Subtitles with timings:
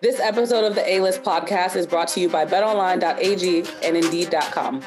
[0.00, 4.82] This episode of the A List podcast is brought to you by betonline.ag and indeed.com.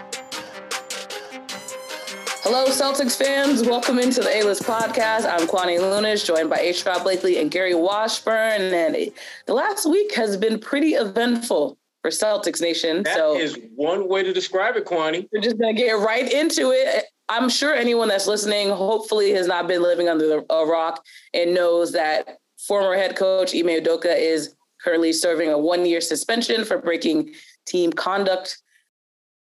[2.43, 3.61] Hello, Celtics fans.
[3.61, 5.29] Welcome into the A List podcast.
[5.29, 6.83] I'm Kwani Lunis, joined by H.
[7.03, 8.73] Blakely and Gary Washburn.
[8.73, 9.11] And
[9.45, 13.03] the last week has been pretty eventful for Celtics Nation.
[13.03, 15.27] That so is one way to describe it, Kwani.
[15.31, 17.05] We're just going to get right into it.
[17.29, 21.93] I'm sure anyone that's listening hopefully has not been living under a rock and knows
[21.93, 27.33] that former head coach Ime Udoka is currently serving a one year suspension for breaking
[27.65, 28.61] team conduct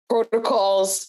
[0.08, 1.08] protocols.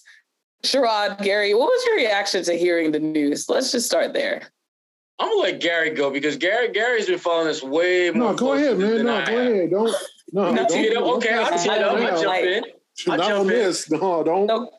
[0.63, 3.47] Sherrod, Gary, what was your reaction to hearing the news?
[3.47, 4.41] Let's just start there.
[5.19, 8.31] I'm gonna let Gary go because Gary Gary's been following this way more.
[8.31, 9.05] No, go ahead, man.
[9.05, 9.69] No, go ahead.
[9.71, 9.95] Don't.
[10.33, 11.97] No, don't, don't, okay, I'll tee it up.
[11.97, 12.63] I'll jump in.
[13.07, 13.89] I'll not jump this.
[13.91, 14.47] No, don't.
[14.47, 14.71] No.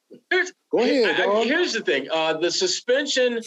[0.70, 1.20] Go ahead.
[1.20, 2.08] I, here's the thing.
[2.12, 3.40] Uh, the suspension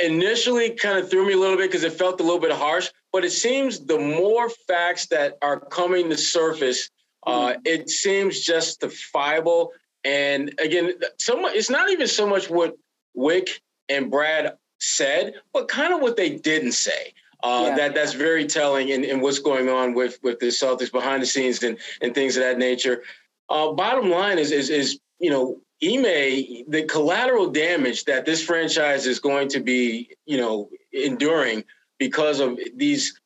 [0.00, 2.90] initially kind of threw me a little bit because it felt a little bit harsh.
[3.12, 6.90] But it seems the more facts that are coming to surface,
[7.26, 7.60] uh, mm-hmm.
[7.64, 9.72] it seems justifiable.
[10.04, 12.76] And again, so it's not even so much what
[13.16, 17.14] Wyc and Brad said, but kind of what they didn't say.
[17.42, 17.76] Uh, yeah.
[17.76, 21.26] That that's very telling in, in what's going on with with the Celtics behind the
[21.26, 23.02] scenes and and things of that nature.
[23.48, 29.06] Uh, bottom line is is is you know Ime, the collateral damage that this franchise
[29.06, 31.64] is going to be, you know, enduring
[31.98, 33.20] because of these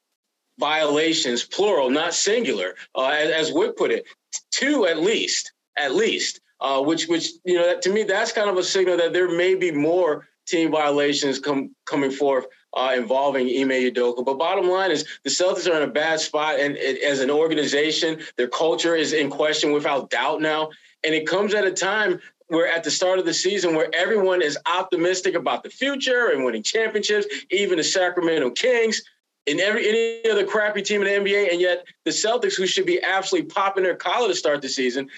[0.59, 4.07] violations, plural, not singular, uh, as, as Wyc put it,
[4.51, 8.57] two at least, at least, uh, which, which, you know, to me, that's kind of
[8.57, 13.91] a signal that there may be more team violations come, coming forth uh, involving Ime
[13.91, 14.25] Udoka.
[14.25, 18.21] But bottom line is the Celtics are in a bad spot, and as an organization,
[18.37, 20.71] their culture is in question without doubt now.
[21.05, 24.41] And it comes at a time we're at the start of the season where everyone
[24.41, 29.03] is optimistic about the future and winning championships, even the Sacramento Kings
[29.47, 31.53] and every any other crappy team in the NBA.
[31.53, 35.09] And yet the Celtics, who should be absolutely popping their collar to start the season,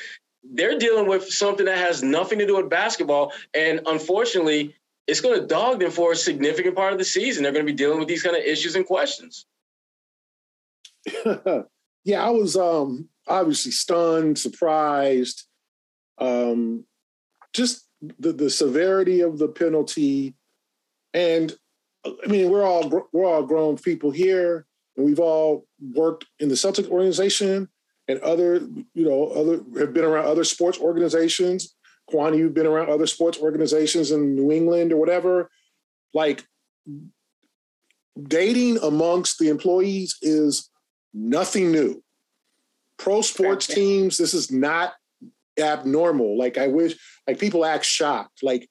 [0.43, 3.33] they're dealing with something that has nothing to do with basketball.
[3.55, 4.75] And unfortunately,
[5.11, 7.43] it's going to dog them for a significant part of the season.
[7.43, 9.45] They're going to be dealing with these kind of issues and questions.
[12.05, 15.47] yeah, I was um, obviously stunned, surprised.
[16.19, 16.85] Um,
[17.53, 17.89] just
[18.21, 20.37] the, the severity of the penalty.
[21.13, 21.53] And
[22.07, 24.65] I mean, we're all we're all grown people here,
[24.97, 27.69] and we've all worked in the Celtic organization
[28.07, 28.61] and other,
[28.95, 31.75] you know, other have been around other sports organizations.
[32.11, 35.51] Kwani, you've been around other sports organizations in New England or whatever.
[36.13, 36.45] Like
[38.23, 40.71] dating amongst the employees is
[41.15, 42.03] nothing new.
[42.99, 44.93] Pro sports teams, this is not
[45.59, 46.37] abnormal.
[46.39, 48.43] Like I wish, like people act shocked.
[48.43, 48.69] Like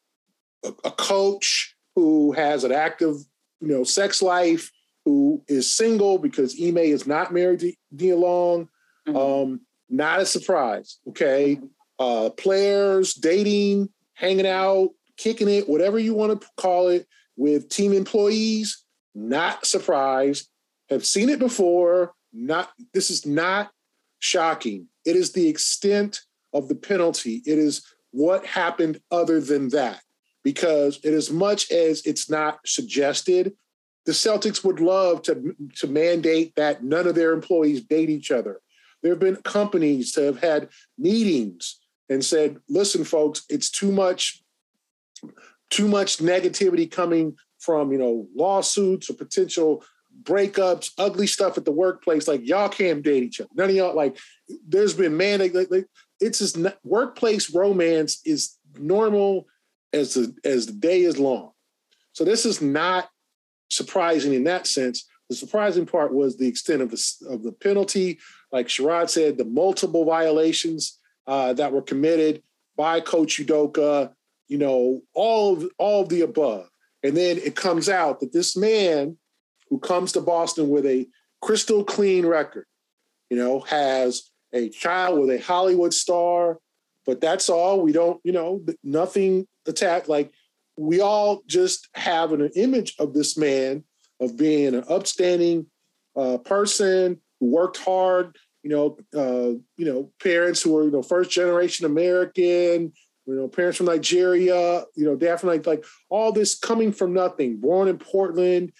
[0.64, 3.16] a, a coach who has an active,
[3.62, 4.72] you know, sex life,
[5.06, 8.70] who is single because Ime is not married to Nia Long.
[9.08, 9.18] Mm-hmm.
[9.18, 11.00] Um, not a surprise.
[11.08, 11.60] Okay.
[12.00, 17.06] Uh, players dating, hanging out, kicking it, whatever you want to call it,
[17.36, 18.84] with team employees,
[19.16, 20.50] not surprised.
[20.90, 22.14] Have seen it before.
[22.34, 23.72] Not this is not
[24.20, 24.88] shocking.
[25.06, 26.22] It is the extent
[26.54, 27.42] of the penalty.
[27.46, 30.02] It is what happened other than that.
[30.44, 33.54] Because it as much as it's not suggested,
[34.06, 38.62] the Celtics would love to, to mandate that none of their employees date each other.
[39.02, 44.44] There have been companies that have had meetings and said, listen, folks, it's too much,
[45.70, 49.84] too much negativity coming from, you know, lawsuits or potential
[50.24, 52.28] breakups, ugly stuff at the workplace.
[52.28, 53.50] Like y'all can't date each other.
[53.53, 54.18] None of y'all like.
[54.68, 55.86] There's been man, like, like
[56.20, 59.47] it's just workplace romance is normal
[59.94, 61.52] as the as the day is long.
[62.14, 63.09] So this is not
[63.70, 65.08] surprising in that sense.
[65.30, 68.20] The surprising part was the extent of the of the penalty.
[68.52, 70.99] Like Sherrod said, the multiple violations
[71.29, 72.44] uh, that were committed
[72.75, 74.12] by Coach Udoka.
[74.47, 76.67] You know, all of, all of the above,
[77.03, 79.16] and then it comes out that this man
[79.69, 81.07] who comes to Boston with a
[81.41, 82.66] crystal clean record,
[83.29, 86.58] you know, has a child with a Hollywood star,
[87.05, 87.82] but that's all.
[87.82, 90.09] We don't, you know, nothing attacked.
[90.09, 90.34] Like
[90.78, 93.84] we all just have an image of this man
[94.20, 95.67] of being an upstanding
[96.16, 98.35] uh, person who worked hard.
[98.64, 102.94] You know, uh, you know, parents who are you know first generation American.
[103.26, 104.84] You know, parents from Nigeria.
[104.96, 107.58] You know, definitely like, like all this coming from nothing.
[107.58, 108.72] Born in Portland,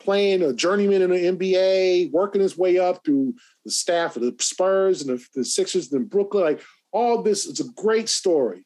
[0.00, 3.34] playing a journeyman in the NBA, working his way up through
[3.64, 6.44] the staff of the Spurs and the, the Sixers in Brooklyn.
[6.44, 6.62] Like
[6.92, 8.64] all this is a great story.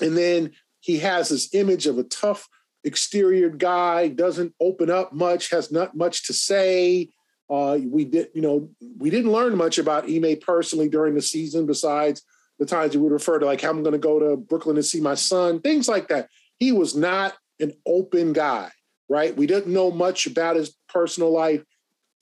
[0.00, 0.50] And then
[0.80, 2.48] he has this image of a tough
[2.84, 7.10] exterior guy, doesn't open up much, has not much to say.
[7.50, 8.68] Uh, we did, you know,
[8.98, 12.22] we didn't learn much about Ime personally during the season, besides
[12.58, 14.82] the times he would refer to like, how I'm going to go to Brooklyn to
[14.82, 16.28] see my son, things like that.
[16.58, 18.70] He was not an open guy,
[19.08, 19.36] right?
[19.36, 21.62] We didn't know much about his personal life.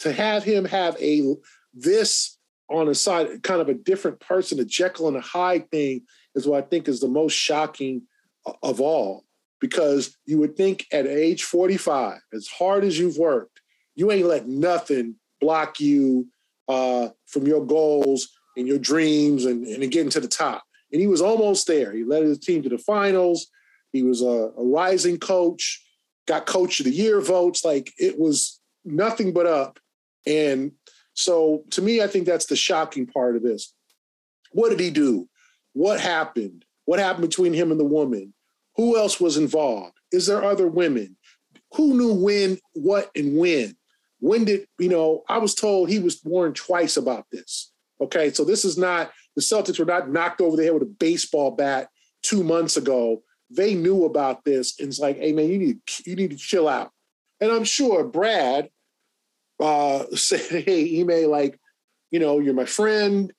[0.00, 1.36] To have him have a
[1.72, 2.36] this
[2.68, 6.02] on a side, kind of a different person, a Jekyll and a Hyde thing,
[6.34, 8.02] is what I think is the most shocking
[8.62, 9.24] of all.
[9.60, 13.51] Because you would think at age 45, as hard as you've worked,
[13.94, 16.28] you ain't let nothing block you
[16.68, 20.62] uh, from your goals and your dreams and, and getting to the top.
[20.92, 21.92] And he was almost there.
[21.92, 23.48] He led his team to the finals.
[23.92, 25.82] He was a, a rising coach,
[26.26, 27.64] got coach of the year votes.
[27.64, 29.78] Like it was nothing but up.
[30.26, 30.72] And
[31.14, 33.74] so to me, I think that's the shocking part of this.
[34.52, 35.28] What did he do?
[35.72, 36.64] What happened?
[36.84, 38.34] What happened between him and the woman?
[38.76, 39.94] Who else was involved?
[40.10, 41.16] Is there other women?
[41.74, 43.76] Who knew when, what, and when?
[44.22, 47.72] When did, you know, I was told he was warned twice about this.
[48.00, 50.86] Okay, so this is not, the Celtics were not knocked over the head with a
[50.86, 51.88] baseball bat
[52.22, 53.24] two months ago.
[53.50, 56.68] They knew about this and it's like, hey man, you need, you need to chill
[56.68, 56.92] out.
[57.40, 58.70] And I'm sure Brad
[59.58, 61.58] uh, said, hey, Ime, like,
[62.12, 63.32] you know, you're my friend.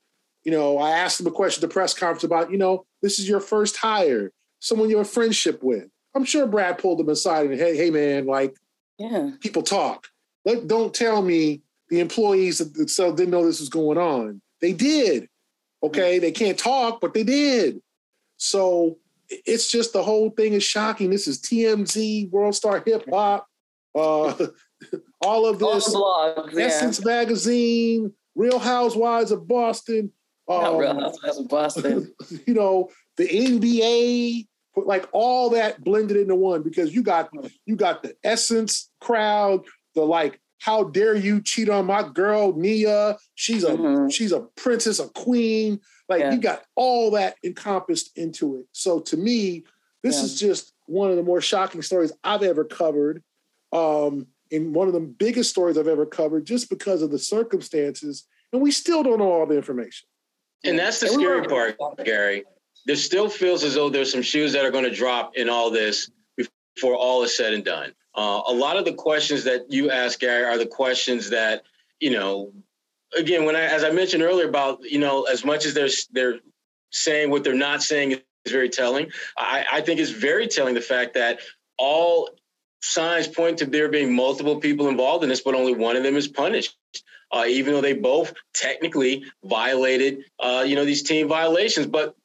[0.44, 3.20] You know, I asked him a question at the press conference about, you know, this
[3.20, 5.88] is your first hire, someone you have a friendship with.
[6.14, 8.58] I'm sure Brad pulled him aside and, hey, hey, man, like,
[8.98, 10.08] yeah, people talk.
[10.46, 14.42] Let, don't tell me the employees that didn't know this was going on.
[14.62, 15.30] They did.
[15.82, 17.82] Okay, they can't talk, but they did.
[18.38, 18.98] So
[19.30, 21.10] it's just the whole thing is shocking.
[21.10, 23.48] This is TMZ, World Star Hip Hop,
[23.96, 24.34] uh,
[25.22, 27.06] all of this, all blogs, Essence yeah.
[27.06, 30.12] Magazine, Real Housewives of Boston.
[30.48, 32.14] Um, Real Housewives of Boston.
[32.48, 37.30] you know, the NBA, like all that blended into one because you got
[37.66, 39.62] you got the Essence crowd,
[39.96, 43.18] the like, how dare you cheat on my girl Nia?
[43.36, 44.10] She's a mm-hmm.
[44.10, 45.80] she's a princess, a queen.
[46.10, 46.32] Like yeah.
[46.32, 48.66] you got all that encompassed into it.
[48.72, 49.64] So to me,
[50.04, 50.24] this yeah.
[50.24, 53.24] is just one of the more shocking stories I've ever covered.
[53.72, 58.26] Um, and one of the biggest stories I've ever covered just because of the circumstances.
[58.52, 60.08] And we still don't know all the information.
[60.64, 62.44] And that's the and scary part, Gary.
[62.86, 65.72] There still feels as though there's some shoes that are going to drop in all
[65.72, 67.94] this before all is said and done.
[68.16, 71.64] Uh, a lot of the questions that you ask, Gary, are the questions that,
[72.00, 72.52] you know,
[73.18, 76.40] again, when I, as I mentioned earlier about, you know, as much as they're, they're
[76.92, 78.20] saying what they're not saying is
[78.52, 81.40] very telling, I, I think it's very telling the fact that
[81.78, 82.30] all
[82.82, 86.16] signs point to there being multiple people involved in this, but only one of them
[86.16, 86.78] is punished.
[87.32, 92.16] Uh, even though they both technically violated, uh, you know, these team violations, but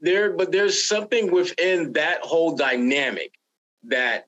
[0.00, 3.34] there, but there's something within that whole dynamic
[3.82, 4.26] that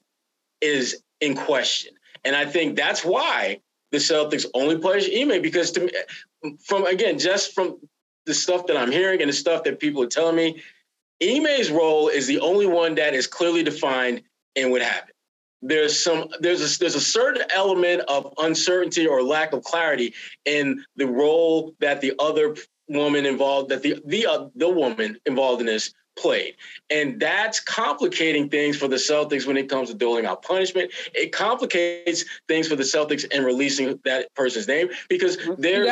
[0.61, 3.61] is in question, and I think that's why
[3.93, 5.91] the Celtics only punish Ime because to me,
[6.65, 7.79] from again, just from
[8.27, 10.63] the stuff that I'm hearing and the stuff that people are telling me,
[11.23, 14.23] Ime's role is the only one that is clearly defined
[14.55, 15.13] in what happened.
[15.63, 20.15] There's some there's a, there's a certain element of uncertainty or lack of clarity
[20.45, 22.57] in the role that the other
[22.89, 26.55] woman involved that the the uh, the woman involved in this played
[26.91, 31.33] and that's complicating things for the Celtics when it comes to doling out punishment it
[31.33, 35.61] complicates things for the Celtics in releasing that person's name because mm-hmm.
[35.61, 35.89] there's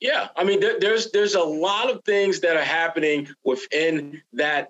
[0.00, 4.68] yeah I mean there, there's there's a lot of things that are happening within that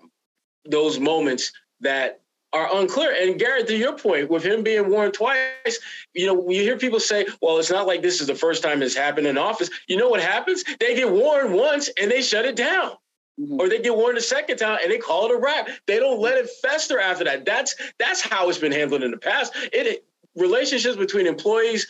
[0.69, 2.21] those moments that
[2.53, 3.15] are unclear.
[3.21, 5.79] And Garrett, to your point, with him being warned twice,
[6.15, 8.83] you know, you hear people say, well, it's not like this is the first time
[8.83, 9.71] it's happened in office.
[9.87, 10.65] You know what happens?
[10.81, 12.93] They get warned once and they shut it down.
[13.41, 13.61] Mm-hmm.
[13.61, 15.69] Or they get warned a second time and they call it a wrap.
[15.87, 17.45] They don't let it fester after that.
[17.45, 19.53] That's that's how it's been handled in the past.
[19.73, 20.05] It
[20.35, 21.87] relationships between employees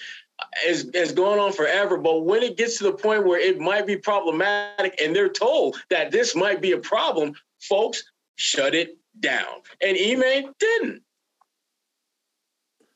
[0.67, 1.97] is has gone on forever.
[1.97, 5.77] But when it gets to the point where it might be problematic and they're told
[5.91, 8.05] that this might be a problem, folks,
[8.37, 9.63] shut it down.
[9.83, 11.03] And Ime didn't.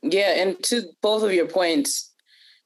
[0.02, 2.11] Yeah, and to both of your points,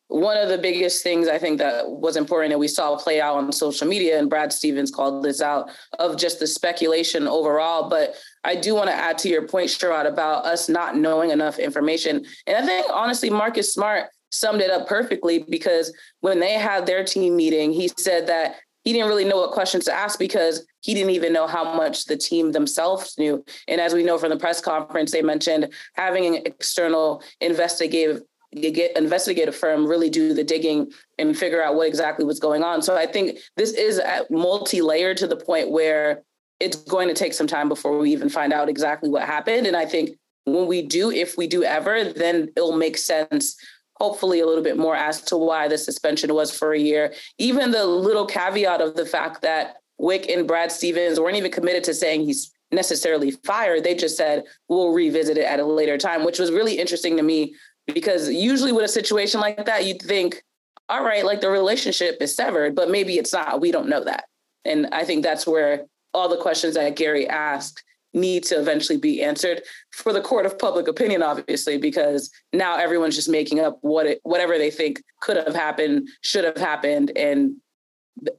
[0.08, 3.36] one of the biggest things I think that was important and we saw play out
[3.36, 7.88] on social media, and Brad Stevens called this out of just the speculation overall.
[7.88, 11.58] But I do want to add to your point, Sherrod, about us not knowing enough
[11.58, 12.24] information.
[12.46, 17.04] And I think honestly, Marcus Smart summed it up perfectly because when they had their
[17.04, 20.94] team meeting, he said that he didn't really know what questions to ask because he
[20.94, 23.44] didn't even know how much the team themselves knew.
[23.66, 28.22] And as we know from the press conference, they mentioned having an external investigative
[28.56, 32.82] investigative firm really do the digging and figure out what exactly was going on.
[32.82, 36.22] So I think this is multi-layered to the point where
[36.58, 39.66] it's going to take some time before we even find out exactly what happened.
[39.66, 43.56] And I think when we do, if we do ever, then it'll make sense
[43.96, 47.12] hopefully a little bit more as to why the suspension was for a year.
[47.38, 51.84] Even the little caveat of the fact that Wyc and Brad Stevens weren't even committed
[51.84, 53.84] to saying he's necessarily fired.
[53.84, 57.22] They just said, we'll revisit it at a later time, which was really interesting to
[57.22, 57.54] me
[57.86, 60.42] because usually with a situation like that, you'd think,
[60.88, 63.60] all right, like the relationship is severed, but maybe it's not.
[63.60, 64.24] We don't know that.
[64.64, 67.82] And I think that's where all the questions that Gary asked
[68.14, 69.62] need to eventually be answered
[69.92, 74.20] for the court of public opinion, obviously, because now everyone's just making up what it,
[74.22, 77.56] whatever they think could have happened, should have happened, and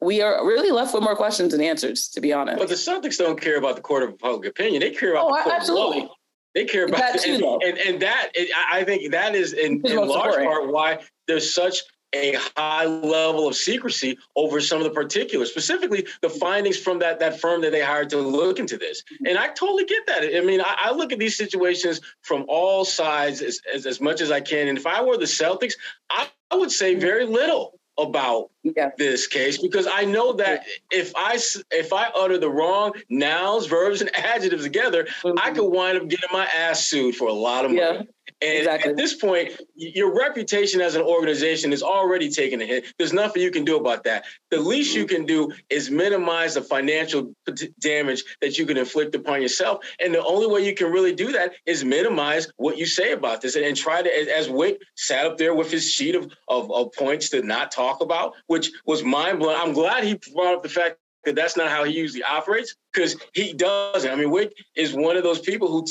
[0.01, 2.57] we are really left with more questions than answers, to be honest.
[2.57, 5.37] But the Celtics don't care about the court of public opinion; they care about oh,
[5.37, 5.97] the court absolutely.
[5.99, 6.15] of law.
[6.57, 8.31] They care about that too, and, and, and that
[8.71, 10.97] I think that is in, in large part why
[11.27, 11.83] there's such
[12.15, 17.19] a high level of secrecy over some of the particulars, specifically the findings from that,
[17.19, 19.03] that firm that they hired to look into this.
[19.27, 20.23] And I totally get that.
[20.35, 24.19] I mean, I, I look at these situations from all sides as, as, as, much
[24.19, 24.67] as I can.
[24.67, 25.73] And if I were the Celtics,
[26.09, 28.91] I, I would say very little about yeah.
[28.97, 31.39] this case because I know that if I
[31.71, 35.37] if I utter the wrong nouns, verbs, and adjectives together, mm-hmm.
[35.41, 37.81] I could wind up getting my ass sued for a lot of money.
[37.81, 38.01] Yeah.
[38.41, 38.91] And exactly.
[38.91, 42.85] at this point, your reputation as an organization is already taking a hit.
[42.99, 44.25] There's nothing you can do about that.
[44.51, 47.33] The least you can do is minimize the financial
[47.79, 49.83] damage that you can inflict upon yourself.
[50.03, 53.41] And the only way you can really do that is minimize what you say about
[53.41, 56.71] this and, and try to, as Wyc sat up there with his sheet of, of,
[56.71, 59.57] of points to not talk about, which was mind blowing.
[59.59, 63.15] I'm glad he brought up the fact that that's not how he usually operates because
[63.33, 64.09] he doesn't.
[64.09, 65.85] I mean, Wyc is one of those people who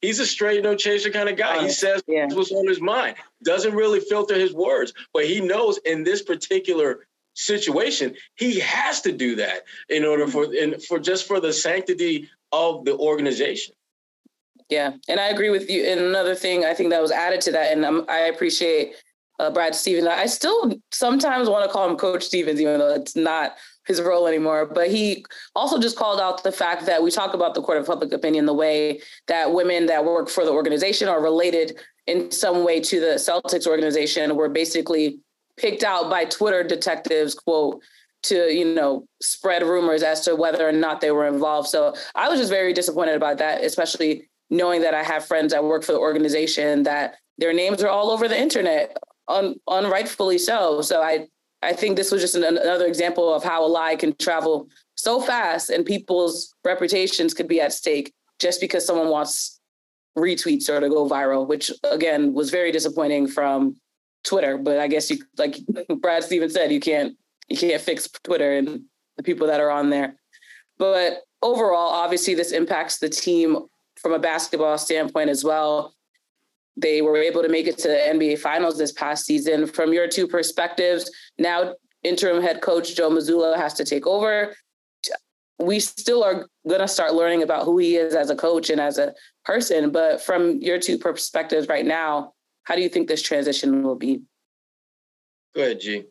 [0.00, 1.62] he's a straight no chaser kind of guy.
[1.62, 2.28] He says yeah.
[2.30, 7.06] what's on his mind, doesn't really filter his words, but he knows in this particular
[7.34, 12.28] situation he has to do that in order for in, for just for the sanctity
[12.52, 13.74] of the organization.
[14.68, 15.84] Yeah, and I agree with you.
[15.84, 18.94] And another thing I think that was added to that, and I'm, I appreciate
[19.38, 20.06] uh, Brad Stevens.
[20.06, 24.26] I still sometimes want to call him Coach Stevens, even though it's not his role
[24.26, 24.66] anymore.
[24.66, 25.24] But he
[25.54, 28.46] also just called out the fact that we talk about the court of public opinion
[28.46, 33.00] the way that women that work for the organization are related in some way to
[33.00, 35.18] the Celtics organization were basically
[35.56, 37.82] picked out by Twitter detectives, quote,
[38.24, 41.68] to, you know, spread rumors as to whether or not they were involved.
[41.68, 45.64] So I was just very disappointed about that, especially knowing that I have friends that
[45.64, 48.96] work for the organization that their names are all over the internet,
[49.26, 50.82] un, unrightfully so.
[50.82, 51.26] So I
[51.62, 55.20] I think this was just an, another example of how a lie can travel so
[55.20, 59.60] fast and people's reputations could be at stake just because someone wants
[60.18, 63.76] retweets or to go viral, which again was very disappointing from
[64.24, 64.58] Twitter.
[64.58, 65.58] But I guess you like
[66.00, 67.16] Brad Stevens said, you can't
[67.48, 68.82] you can't fix Twitter and
[69.16, 70.16] the people that are on there.
[70.78, 73.58] But overall, obviously this impacts the team
[73.96, 75.94] from a basketball standpoint as well.
[76.76, 79.66] They were able to make it to the NBA Finals this past season.
[79.66, 84.54] From your two perspectives, now interim head coach Joe Mazzulla has to take over.
[85.58, 88.80] We still are going to start learning about who he is as a coach and
[88.80, 89.14] as a
[89.44, 89.90] person.
[89.90, 92.32] But from your two perspectives right now,
[92.64, 94.22] how do you think this transition will be?
[95.54, 96.04] Go ahead, G.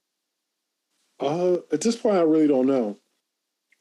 [1.19, 2.97] Uh, at this point, I really don't know.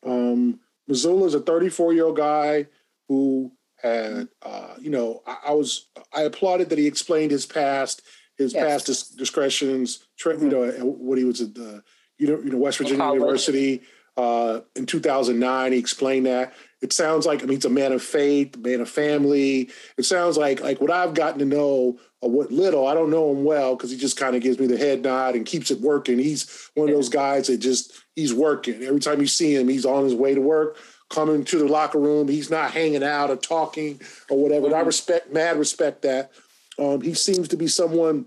[0.04, 2.66] Um, Mazzulla is a 34 year old guy
[3.08, 8.02] who and uh, you know, I, I, was I applauded that he explained his past,
[8.36, 8.64] his yes.
[8.64, 10.06] past dis- discretions.
[10.24, 10.44] Mm-hmm.
[10.44, 11.82] You know, what he was at the
[12.18, 13.82] you know, you know West Virginia University
[14.16, 15.72] uh, in 2009.
[15.72, 16.52] He explained that.
[16.82, 19.70] It sounds like I mean, he's a man of faith, man of family.
[19.98, 22.86] It sounds like like what I've gotten to know or what little.
[22.86, 25.34] I don't know him well because he just kind of gives me the head nod
[25.34, 26.18] and keeps it working.
[26.18, 28.82] He's one of those guys that just he's working.
[28.82, 30.78] Every time you see him, he's on his way to work
[31.10, 32.28] coming to the locker room.
[32.28, 34.00] He's not hanging out or talking
[34.30, 34.66] or whatever.
[34.66, 34.76] Mm-hmm.
[34.76, 36.30] I respect, mad respect that.
[36.78, 38.26] Um, he seems to be someone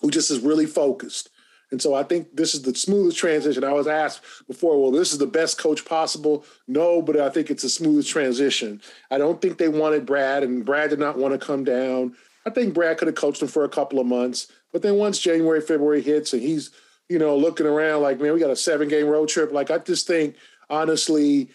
[0.00, 1.28] who just is really focused.
[1.70, 3.64] And so I think this is the smoothest transition.
[3.64, 6.44] I was asked before, well, this is the best coach possible.
[6.68, 8.80] No, but I think it's a smooth transition.
[9.10, 12.14] I don't think they wanted Brad, and Brad did not want to come down.
[12.46, 14.52] I think Brad could have coached him for a couple of months.
[14.72, 16.70] But then once January, February hits and he's,
[17.08, 19.50] you know, looking around like, man, we got a seven game road trip.
[19.50, 20.36] Like, I just think,
[20.70, 21.50] honestly,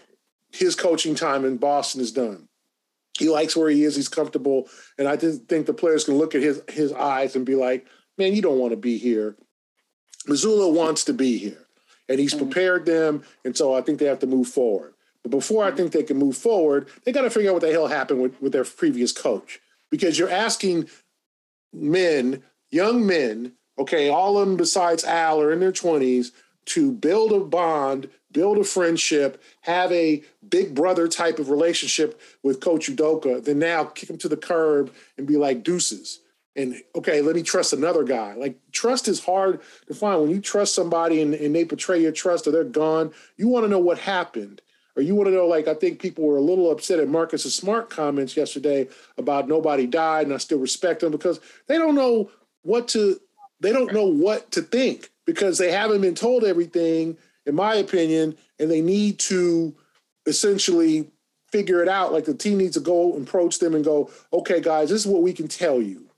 [0.52, 2.48] his coaching time in Boston is done.
[3.18, 3.96] He likes where he is.
[3.96, 7.46] He's comfortable, and I just think the players can look at his his eyes and
[7.46, 7.86] be like,
[8.18, 9.36] "Man, you don't want to be here."
[10.28, 11.66] Mazzulla wants to be here,
[12.08, 12.46] and he's mm-hmm.
[12.46, 14.94] prepared them, and so I think they have to move forward.
[15.24, 17.72] But before I think they can move forward, they got to figure out what the
[17.72, 20.90] hell happened with, with their previous coach, because you're asking
[21.74, 26.32] men, young men, okay, all of them besides Al are in their twenties,
[26.66, 32.60] to build a bond, build a friendship, have a big brother type of relationship with
[32.60, 36.22] Coach Udoka, than now kick him to the curb and be like deuces.
[36.56, 38.34] And okay, let me trust another guy.
[38.34, 40.22] Like trust is hard to find.
[40.22, 43.66] When you trust somebody and, and they betray your trust or they're gone, you want
[43.66, 44.62] to know what happened
[45.00, 47.56] or you want to know, like, I think people were a little upset at Marcus's
[47.56, 52.30] Smart comments yesterday about nobody died, and I still respect them because they don't know
[52.64, 53.18] what to,
[53.62, 58.36] they don't know what to think because they haven't been told everything, in my opinion,
[58.58, 59.76] and they need to
[60.26, 61.08] essentially
[61.52, 62.12] figure it out.
[62.12, 65.22] Like the team needs to go approach them and go, okay, guys, this is what
[65.22, 66.10] we can tell you.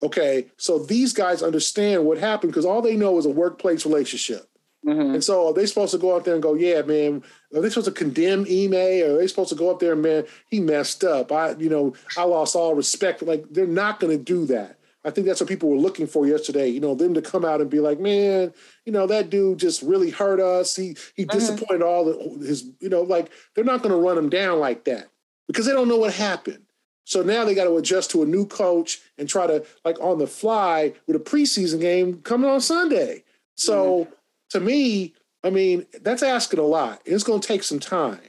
[0.00, 4.48] Okay, so these guys understand what happened because all they know is a workplace relationship.
[4.86, 5.14] Mm-hmm.
[5.14, 7.68] And so are they supposed to go out there and go, yeah, man, are they
[7.68, 8.74] supposed to condemn Ime?
[8.74, 11.32] Or are they supposed to go up there and man, he messed up.
[11.32, 13.22] I, you know, I lost all respect.
[13.22, 14.78] Like they're not gonna do that.
[15.04, 16.68] I think that's what people were looking for yesterday.
[16.68, 18.52] You know, them to come out and be like, man,
[18.86, 20.76] you know, that dude just really hurt us.
[20.76, 21.38] He he mm-hmm.
[21.38, 25.08] disappointed all the, his, you know, like they're not gonna run him down like that
[25.46, 26.64] because they don't know what happened.
[27.04, 30.18] So now they got to adjust to a new coach and try to like on
[30.18, 33.24] the fly with a preseason game coming on Sunday.
[33.56, 34.12] So mm-hmm
[34.52, 37.00] to me, I mean, that's asking a lot.
[37.04, 38.20] It's going to take some time.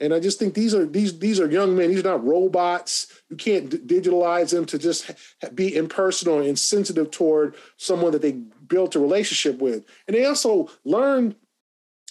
[0.00, 1.90] And I just think these are these these are young men.
[1.90, 3.22] These are not robots.
[3.30, 8.22] You can't d- digitalize them to just ha- be impersonal and sensitive toward someone that
[8.22, 9.84] they built a relationship with.
[10.06, 11.36] And they also learned.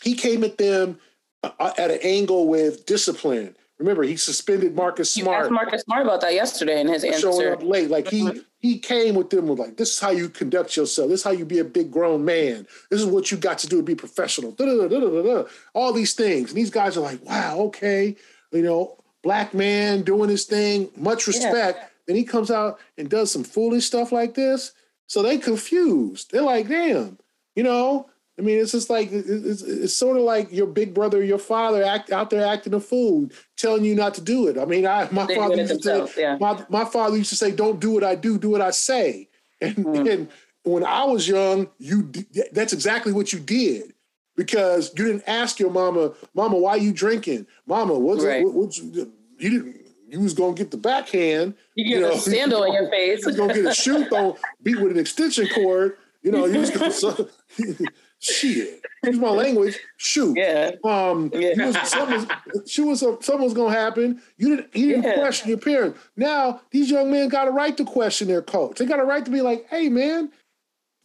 [0.03, 0.99] He came at them
[1.41, 3.55] uh, at an angle with discipline.
[3.77, 5.37] Remember, he suspended Marcus Smart.
[5.37, 7.19] You asked Marcus Smart about that yesterday in his answer.
[7.19, 8.39] Showing up late, like he mm-hmm.
[8.65, 11.09] He came with them with like, this is how you conduct yourself.
[11.09, 12.65] This is how you be a big grown man.
[12.89, 14.51] This is what you got to do to be professional.
[14.51, 15.47] Da-da-da-da-da-da.
[15.73, 18.15] All these things, and these guys are like, wow, okay,
[18.51, 21.77] you know, black man doing his thing, much respect.
[21.79, 21.87] Yeah.
[22.07, 24.71] Then he comes out and does some foolish stuff like this.
[25.07, 26.31] So they confused.
[26.31, 27.17] They're like, damn,
[27.55, 31.23] you know, I mean, it's just like it's, it's sort of like your big brother,
[31.23, 34.57] your father, act out there acting a fool, telling you not to do it.
[34.57, 36.37] I mean, I my they father used to say, yeah.
[36.39, 39.29] my my father used to say, "Don't do what I do, do what I say."
[39.61, 40.11] And, mm.
[40.11, 40.29] and
[40.63, 42.11] when I was young, you
[42.51, 43.93] that's exactly what you did
[44.35, 48.43] because you didn't ask your mama, "Mama, why you drinking?" Mama, what's right.
[48.43, 49.81] what, what's you didn't.
[50.07, 51.55] You was gonna get the backhand.
[51.73, 53.19] You get you know, a sandal in your face.
[53.21, 55.97] you was gonna get a shoe thrown, beat with an extension cord.
[56.21, 57.29] You know, you was gonna.
[58.25, 58.83] Shit.
[59.03, 59.77] Use my language.
[59.97, 60.35] Shoot.
[60.35, 60.71] Yeah.
[60.83, 61.29] Um.
[61.31, 61.67] Yeah.
[61.67, 64.19] Was, something was, she was something was gonna happen.
[64.37, 64.75] You didn't.
[64.75, 65.15] You didn't yeah.
[65.15, 65.99] question your parents.
[66.17, 68.79] Now these young men got a right to question their coach.
[68.79, 70.31] They got a right to be like, "Hey, man."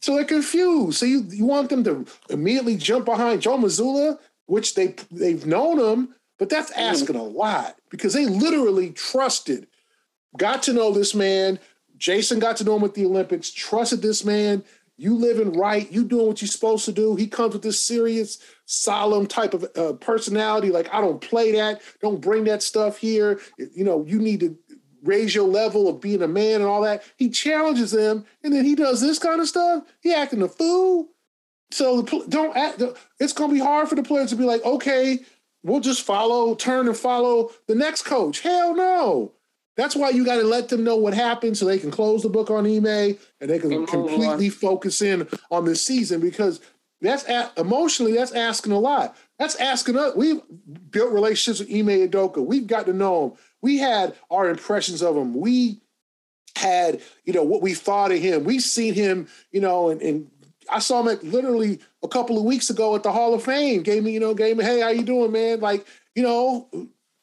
[0.01, 0.97] So they're confused.
[0.97, 5.79] So you you want them to immediately jump behind Joe Mazzulla, which they they've known
[5.79, 6.77] him, but that's mm.
[6.77, 9.67] asking a lot because they literally trusted,
[10.37, 11.59] got to know this man.
[11.97, 14.63] Jason got to know him at the Olympics, trusted this man
[15.01, 17.15] you living right, you doing what you're supposed to do.
[17.15, 20.69] He comes with this serious, solemn type of uh, personality.
[20.69, 21.81] Like, I don't play that.
[22.01, 23.39] Don't bring that stuff here.
[23.57, 24.55] You know, you need to
[25.01, 27.03] raise your level of being a man and all that.
[27.17, 29.85] He challenges them, and then he does this kind of stuff.
[30.01, 31.09] He acting a fool.
[31.71, 32.83] So don't act.
[33.19, 35.21] It's to be hard for the players to be like, okay,
[35.63, 38.41] we'll just follow, turn and follow the next coach.
[38.41, 39.33] Hell no.
[39.77, 42.29] That's why you got to let them know what happened so they can close the
[42.29, 42.85] book on Ime
[43.39, 46.59] and they can completely focus in on this season because
[46.99, 49.15] that's a- emotionally that's asking a lot.
[49.39, 50.15] That's asking us.
[50.15, 50.41] We've
[50.91, 52.45] built relationships with Ime Udoka.
[52.45, 53.31] We've got to know him.
[53.61, 55.33] We had our impressions of him.
[55.33, 55.81] We
[56.57, 58.43] had, you know, what we thought of him.
[58.43, 60.29] We've seen him, you know, and, and
[60.69, 63.83] I saw him at literally a couple of weeks ago at the Hall of Fame.
[63.83, 65.59] Gave me, you know, gave me, hey, how you doing, man?
[65.59, 66.69] Like, you know,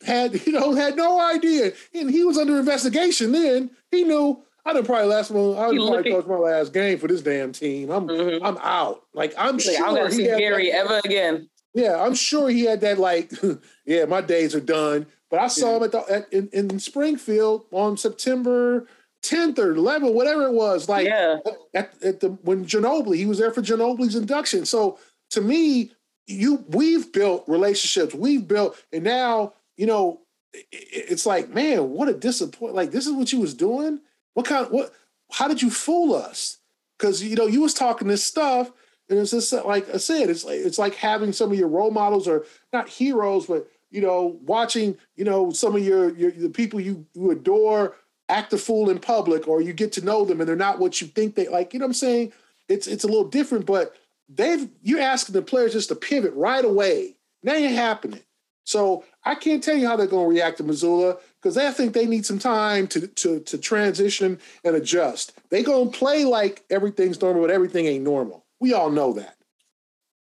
[0.05, 3.33] had you know had no idea, and he was under investigation.
[3.33, 5.57] Then he knew I didn't probably last one.
[5.57, 7.91] I would probably coach my last game for this damn team.
[7.91, 8.45] I'm mm-hmm.
[8.45, 9.03] I'm out.
[9.15, 11.49] Like I'm sure I'm gonna see Gary that, ever again.
[11.75, 12.99] Yeah, I'm sure he had that.
[12.99, 13.33] Like,
[13.87, 15.07] yeah, my days are done.
[15.31, 18.87] But I saw him at the at, in, in Springfield on September
[19.23, 20.89] 10th or 11th, whatever it was.
[20.89, 21.39] Like, yeah.
[21.75, 24.65] at, at the when Ginobili, he was there for Ginobili's induction.
[24.65, 24.99] So
[25.31, 25.93] to me,
[26.27, 28.15] you we've built relationships.
[28.15, 30.21] We've built, and now you know,
[30.53, 32.75] it's like, man, what a disappointment.
[32.75, 34.01] Like, this is what you was doing?
[34.35, 34.93] What kind of, what,
[35.31, 36.59] how did you fool us?
[36.99, 38.73] Because, you know, you was talking this stuff
[39.09, 41.93] and it's just like I said, it's like, it's like having some of your role
[41.93, 46.51] models or not heroes, but, you know, watching, you know, some of your, your the
[46.51, 47.95] people you, you adore
[48.29, 51.01] act a fool in public or you get to know them and they're not what
[51.01, 52.33] you think they like, you know what I'm saying?
[52.69, 53.95] It's, it's a little different, but
[54.29, 57.17] they've, you're asking the players just to pivot right away.
[57.45, 58.21] Now you're happening.
[58.65, 61.93] So I can't tell you how they're going to react to Mazzulla because I think
[61.93, 65.39] they need some time to, to, to transition and adjust.
[65.51, 68.47] They're going to play like everything's normal, but everything ain't normal.
[68.59, 69.37] We all know that.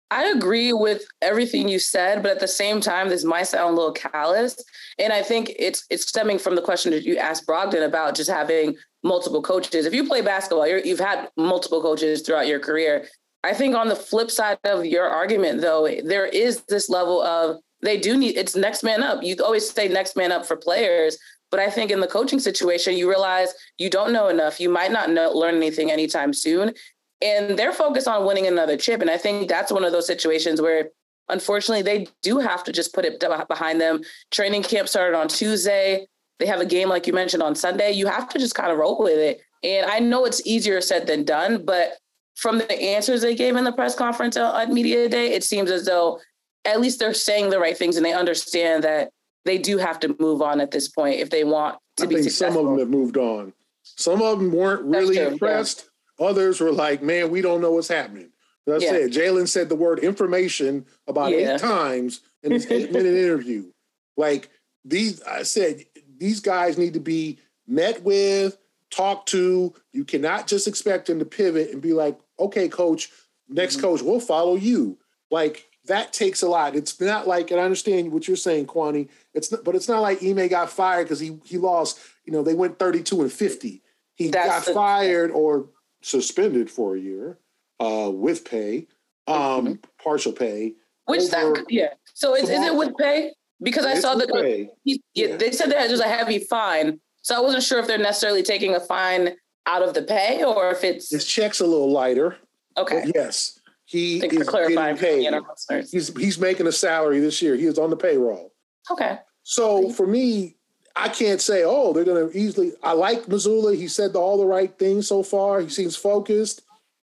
[0.10, 3.78] I agree with everything you said, but at the same time, this might sound a
[3.78, 4.56] little callous.
[4.98, 8.30] And I think it's it's stemming from the question that you asked Brogdon about just
[8.30, 9.86] having multiple coaches.
[9.86, 13.06] If you play basketball, you have had multiple coaches throughout your career.
[13.44, 17.60] I think on the flip side of your argument, though, there is this level of
[17.86, 19.24] they do need it's next man up.
[19.24, 21.18] You always say next man up for players,
[21.52, 24.60] but I think in the coaching situation, you realize you don't know enough.
[24.60, 26.74] You might not know, learn anything anytime soon.
[27.22, 29.02] And they're focused on winning another chip.
[29.02, 30.90] And I think that's one of those situations where
[31.30, 34.02] unfortunately they do have to just put it behind them.
[34.32, 36.08] Training camp started on Tuesday.
[36.40, 37.92] They have a game, like you mentioned, on Sunday.
[37.92, 39.42] You have to just kind of roll with it.
[39.64, 41.98] And I know it's easier said than done, but
[42.36, 45.86] from the answers they gave in the press conference at media day, it seems as
[45.86, 46.20] though
[46.66, 49.12] at least they're saying the right things and they understand that
[49.46, 52.16] they do have to move on at this point if they want to I be
[52.16, 52.56] think successful.
[52.64, 53.54] some of them have moved on.
[53.84, 55.90] Some of them weren't really true, impressed.
[56.20, 58.32] Others were like, "Man, we don't know what's happening."
[58.68, 58.92] As I Yeah.
[58.92, 61.54] said, Jaylen said the word information about Yeah.
[61.54, 63.72] eight times in this eight-minute interview.
[64.18, 64.50] Like
[64.84, 65.86] these, I said,
[66.18, 68.58] these guys need to be met with,
[68.90, 69.74] talked to.
[69.94, 73.12] You cannot just expect them to pivot and be like, "Okay, coach,
[73.48, 73.82] next Mhm.
[73.82, 74.98] coach, we'll follow you."
[75.30, 76.76] Like that takes a lot.
[76.76, 79.10] It's not like, and I understand what you're saying, Kwani.
[79.34, 82.00] It's not, but it's not like Ime got fired because he he lost.
[82.26, 83.82] You know, they went 32 and 50.
[84.16, 85.70] He That's got the- fired or
[86.02, 87.38] suspended for a year
[87.80, 88.88] uh, with pay,
[89.28, 90.74] um, partial pay.
[91.06, 91.90] Which that yeah.
[92.14, 93.32] So is, is it with pay?
[93.62, 97.00] Because I saw that he, yeah, they said that there's a heavy fine.
[97.22, 100.70] So I wasn't sure if they're necessarily taking a fine out of the pay or
[100.72, 102.38] if it's His check's a little lighter.
[102.78, 103.12] okay.
[103.16, 105.34] Yes, he Thanks for is clarifying getting paid.
[105.34, 105.92] and listeners.
[105.92, 107.56] He's he's making a salary this year.
[107.56, 108.52] He is on the payroll.
[108.92, 109.20] Okay.
[109.44, 110.58] So for me,
[110.96, 112.74] I can't say, oh, they're going to easily.
[112.82, 113.76] I like Mazzulla.
[113.76, 115.60] He said all the right things so far.
[115.62, 116.64] He seems focused,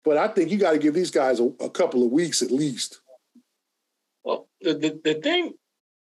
[0.03, 2.51] but I think you got to give these guys a, a couple of weeks at
[2.51, 2.99] least.
[4.23, 5.53] Well, the, the, the thing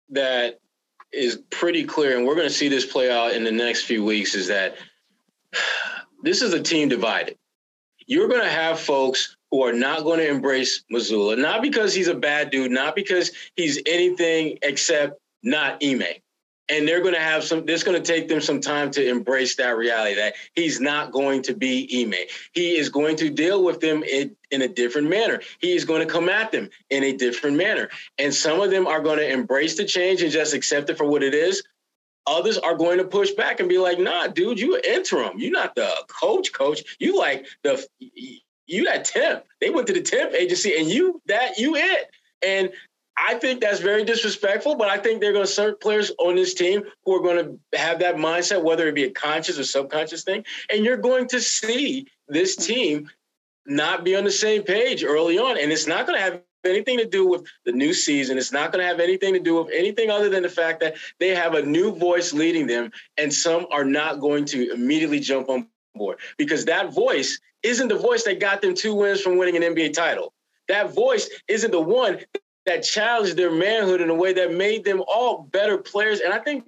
[0.09, 0.59] that
[1.12, 4.03] is pretty clear, and we're going to see this play out in the next few
[4.03, 4.77] weeks, is that
[6.23, 7.38] this is a team divided.
[8.07, 12.07] You're going to have folks who are not going to embrace Mazzulla, not because he's
[12.07, 16.01] a bad dude, not because he's anything except not Ime.
[16.69, 19.55] And they're going to have some, it's going to take them some time to embrace
[19.57, 22.27] that reality that he's not going to be Ime.
[22.53, 25.39] He is going to deal with them in, in a different manner.
[25.59, 27.89] He is going to come at them in a different manner.
[28.17, 31.05] And some of them are going to embrace the change and just accept it for
[31.05, 31.61] what it is.
[32.25, 35.37] Others are going to push back and be like, nah, dude, you interim.
[35.37, 36.97] You're not the coach, coach.
[36.97, 37.85] You like the,
[38.67, 39.43] you that temp.
[39.62, 42.10] They went to the temp agency and you, that, you it.
[42.45, 42.71] And
[43.17, 46.54] I think that's very disrespectful, but I think they're going to certain players on this
[46.54, 50.23] team who are going to have that mindset, whether it be a conscious or subconscious
[50.23, 50.43] thing.
[50.71, 53.10] And you're going to see this team
[53.65, 55.58] not be on the same page early on.
[55.60, 58.38] And it's not going to have anything to do with the new season.
[58.38, 60.95] It's not going to have anything to do with anything other than the fact that
[61.19, 65.49] they have a new voice leading them, and some are not going to immediately jump
[65.49, 69.56] on board because that voice isn't the voice that got them two wins from winning
[69.56, 70.34] an NBA title.
[70.67, 72.19] That voice isn't the one
[72.65, 76.21] that challenged their manhood in a way that made them all better players.
[76.21, 76.65] And I think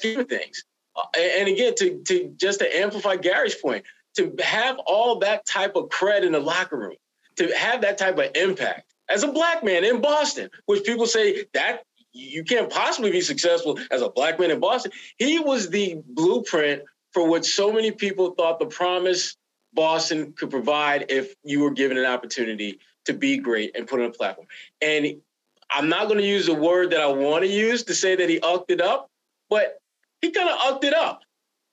[0.00, 0.64] things.
[0.96, 3.84] Uh, and again, to, to just to amplify Gary's point,
[4.16, 6.96] to have all that type of cred in the locker room,
[7.36, 11.44] to have that type of impact as a black man in Boston, which people say
[11.54, 14.92] that you can't possibly be successful as a black man in Boston.
[15.16, 19.36] He was the blueprint for what so many people thought the promise
[19.74, 24.06] Boston could provide if you were given an opportunity to be great and put on
[24.06, 24.46] a platform.
[24.80, 25.16] And
[25.70, 28.28] I'm not going to use the word that I want to use to say that
[28.28, 29.10] he ucked it up,
[29.48, 29.80] but
[30.20, 31.22] he kind of ucked it up.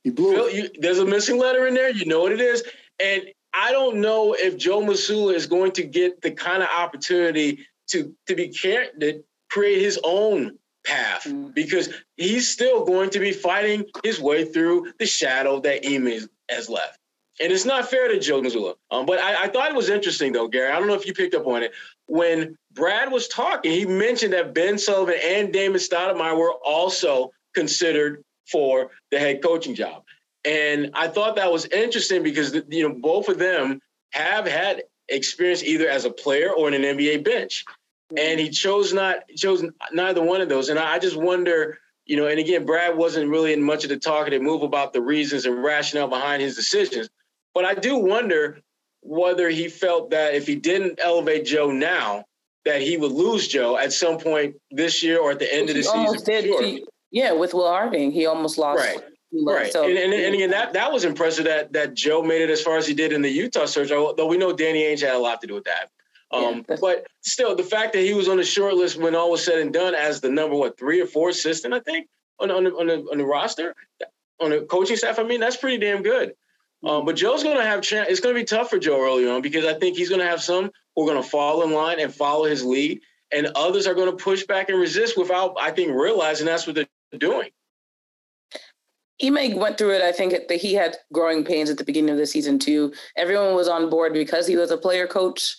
[0.03, 0.53] He blew Phil, it.
[0.53, 1.89] you, there's a missing letter in there.
[1.89, 2.63] You know what it is.
[2.99, 3.23] And
[3.53, 8.13] I don't know if Joe Mazzulla is going to get the kind of opportunity to
[8.27, 11.53] to be care to create his own path Mm.
[11.53, 16.69] because he's still going to be fighting his way through the shadow that Ime has
[16.69, 16.97] left.
[17.41, 18.75] And it's not fair to Joe Mazzulla.
[18.91, 20.71] Um, but I, I thought it was interesting, though, Gary.
[20.71, 21.71] I don't know if you picked up on it.
[22.07, 28.23] When Brad was talking, he mentioned that Ben Sullinger and Damon Stoudemire were also considered
[28.51, 30.03] for the head coaching job.
[30.45, 33.79] And I thought that was interesting because you know both of them
[34.11, 37.63] have had experience either as a player or in an NBA bench,
[38.17, 40.69] and he chose not chose neither one of those.
[40.69, 43.97] And I just wonder, you know, and again, Brad wasn't really in much of the
[43.97, 47.09] talkative move about the reasons and rationale behind his decisions,
[47.53, 48.59] but I do wonder
[49.01, 52.25] whether he felt that if he didn't elevate Joe now,
[52.65, 55.75] that he would lose Joe at some point this year or at the end of
[55.75, 55.99] the season.
[55.99, 56.45] almost did.
[56.45, 56.63] sure.
[56.63, 58.85] he- yeah, with Will Hardy, he almost lost.
[58.85, 58.99] Right.
[59.31, 59.57] lost.
[59.57, 62.49] Right, So, and, and, and again, that that was impressive that that Joe made it
[62.49, 63.89] as far as he did in the Utah search.
[63.89, 65.89] Though we know Danny Ainge had a lot to do with that.
[66.31, 69.31] Um, yeah, but still, the fact that he was on the short list when all
[69.31, 72.07] was said and done as the number what three or four assistant, I think,
[72.39, 73.75] on on the, on the, on the roster,
[74.39, 75.19] on the coaching staff.
[75.19, 76.33] I mean, that's pretty damn good.
[76.85, 78.07] Um, but Joe's going to have chance.
[78.09, 80.27] It's going to be tough for Joe early on because I think he's going to
[80.27, 83.01] have some who are going to fall in line and follow his lead,
[83.33, 86.75] and others are going to push back and resist without, I think, realizing that's what
[86.75, 86.87] they're
[87.17, 87.49] doing.
[89.21, 90.01] Ime went through it.
[90.01, 92.93] I think that he had growing pains at the beginning of the season too.
[93.17, 95.57] Everyone was on board because he was a player coach,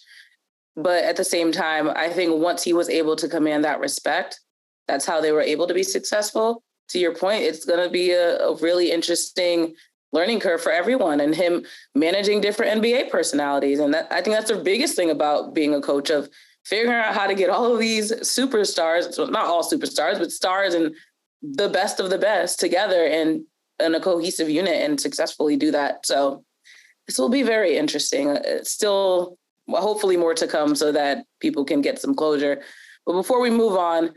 [0.77, 4.41] but at the same time, I think once he was able to command that respect,
[4.89, 6.63] that's how they were able to be successful.
[6.91, 9.75] To your point, it's going to be a, a really interesting
[10.13, 13.79] learning curve for everyone and him managing different NBA personalities.
[13.79, 16.29] And that, I think that's the biggest thing about being a coach of
[16.65, 20.75] figuring out how to get all of these superstars, so not all superstars, but stars
[20.75, 20.95] and
[21.43, 23.45] the best of the best together and
[23.79, 26.05] in a cohesive unit and successfully do that.
[26.05, 26.45] So
[27.07, 28.29] this will be very interesting.
[28.29, 29.39] Uh, it's still
[29.71, 32.63] hopefully more to come so that people can get some closure.
[33.07, 34.11] But before we move on,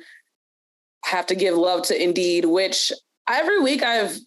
[1.05, 2.91] I have to give love to Indeed, which
[3.27, 4.17] every week I've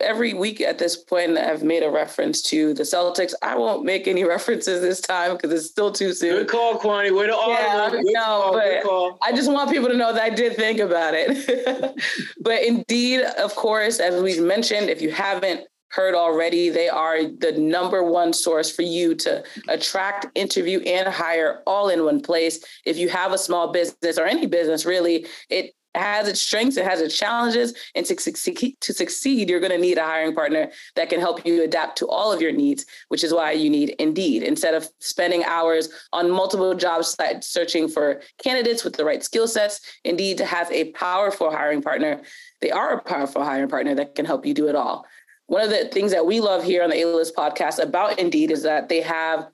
[0.00, 3.32] every week at this point I've made a reference to the Celtics.
[3.42, 6.32] I won't make any references this time because it's still too soon.
[6.32, 7.16] Good call, Kwani.
[7.16, 10.56] Way to yeah, no, call, but I just want people to know that I did
[10.56, 12.00] think about it.
[12.40, 17.52] but indeed, of course, as we've mentioned, if you haven't heard already, they are the
[17.52, 22.62] number one source for you to attract, interview, and hire all in one place.
[22.84, 26.84] If you have a small business or any business, really, it has its strengths, it
[26.84, 30.70] has its challenges, and to succeed, to succeed, you're going to need a hiring partner
[30.94, 33.96] that can help you adapt to all of your needs, which is why you need
[33.98, 34.42] Indeed.
[34.42, 39.48] Instead of spending hours on multiple job sites searching for candidates with the right skill
[39.48, 42.20] sets, Indeed has a powerful hiring partner.
[42.60, 45.06] They are a powerful hiring partner that can help you do it all.
[45.46, 48.62] One of the things that we love here on the A-List podcast about Indeed is
[48.62, 49.48] that they have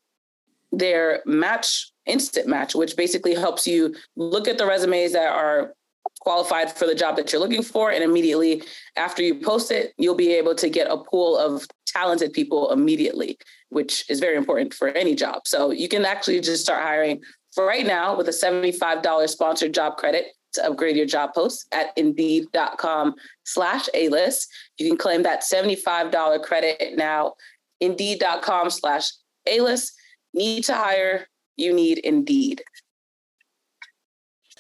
[0.71, 5.75] their match instant match, which basically helps you look at the resumes that are
[6.21, 7.91] qualified for the job that you're looking for.
[7.91, 8.63] And immediately
[8.97, 13.39] after you post it, you'll be able to get a pool of talented people immediately,
[13.69, 15.47] which is very important for any job.
[15.47, 17.23] So you can actually just start hiring
[17.55, 21.93] for right now with a $75 sponsored job credit to upgrade your job post at
[21.97, 24.49] indeed.com slash A-list.
[24.79, 27.35] You can claim that $75 credit now,
[27.81, 29.11] indeed.com slash
[29.47, 29.93] A-list.
[30.35, 31.27] Need to hire,
[31.57, 32.63] you need Indeed.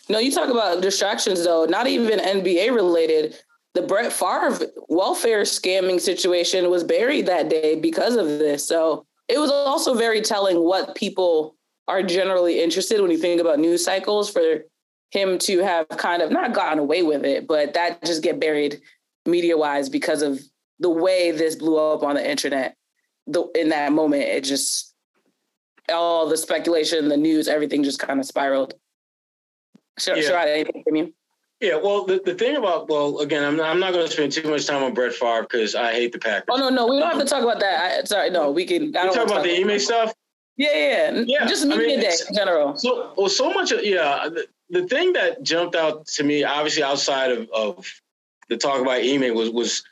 [0.08, 3.38] No, you talk about distractions though, not even NBA related.
[3.74, 8.66] The Brett Favre welfare scamming situation was buried that day because of this.
[8.66, 11.56] So it was also very telling what people
[11.88, 14.64] are generally interested when you think about news cycles for
[15.12, 18.80] him to have kind of not gotten away with it, but that just get buried
[19.26, 20.40] media wise because of
[20.80, 22.76] the way this blew up on the internet.
[23.26, 24.94] The, in that moment, it just
[25.92, 28.74] all the speculation, the news, everything just kind of spiraled.
[29.98, 30.22] Sure, yeah.
[30.22, 30.38] sure.
[30.38, 31.14] Anything from you?
[31.60, 34.32] Yeah, well, the, the thing about well, again, I'm not, I'm not going to spend
[34.32, 36.46] too much time on Brett Favre because I hate the Packers.
[36.50, 38.00] Oh no, no, we don't have to um, talk about that.
[38.00, 38.96] I, sorry, no, we can.
[38.96, 40.12] I don't talk about the email stuff.
[40.56, 41.46] Yeah, yeah, yeah.
[41.46, 42.76] Just media I mean, day in general.
[42.76, 43.70] So, well, so much.
[43.70, 44.28] Of, yeah,
[44.72, 47.86] the, thing that jumped out to me, obviously outside of, of
[48.48, 49.82] the talk about Ime, was was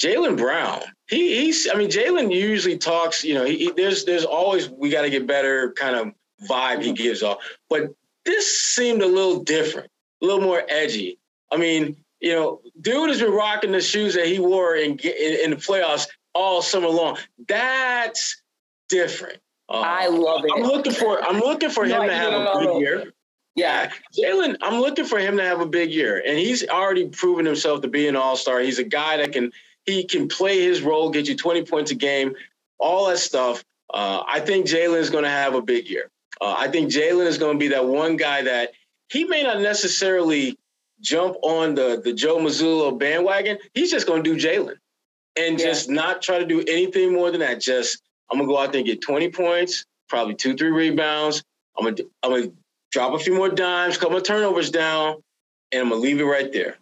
[0.00, 0.82] Jaylen Brown.
[1.08, 1.68] He, he's.
[1.72, 3.24] I mean, Jaylen usually talks.
[3.24, 6.12] You know, he, there's there's always we got to get better kind of
[6.48, 7.38] vibe he gives off,
[7.68, 7.90] but
[8.24, 9.90] this seemed a little different,
[10.22, 11.18] a little more edgy.
[11.50, 15.38] I mean, you know, dude has been rocking the shoes that he wore in in,
[15.44, 17.18] in the playoffs all summer long.
[17.48, 18.40] That's
[18.88, 19.38] different.
[19.68, 20.52] Uh, I love it.
[20.54, 23.12] I'm looking for I'm looking for him to have a good year.
[23.58, 27.44] Yeah, Jaylen, I'm looking for him to have a big year, and he's already proven
[27.44, 28.60] himself to be an all star.
[28.60, 29.50] He's a guy that can
[29.84, 32.36] he can play his role, get you 20 points a game,
[32.78, 33.64] all that stuff.
[33.92, 36.10] Uh, I think Jaylen is going to have a big year.
[36.40, 38.72] Uh, I think Jaylen is going to be that one guy that
[39.08, 40.56] he may not necessarily
[41.00, 43.58] jump on the the Joe Mazzulla bandwagon.
[43.74, 44.76] He's just going to do Jaylen
[45.36, 45.66] and yeah.
[45.66, 47.60] just not try to do anything more than that.
[47.60, 51.42] Just I'm gonna go out there and get 20 points, probably two, three rebounds.
[51.76, 52.52] I'm gonna I'm gonna
[52.90, 55.16] drop a few more dimes, couple of turnovers down,
[55.72, 56.76] and I'm gonna leave it right there.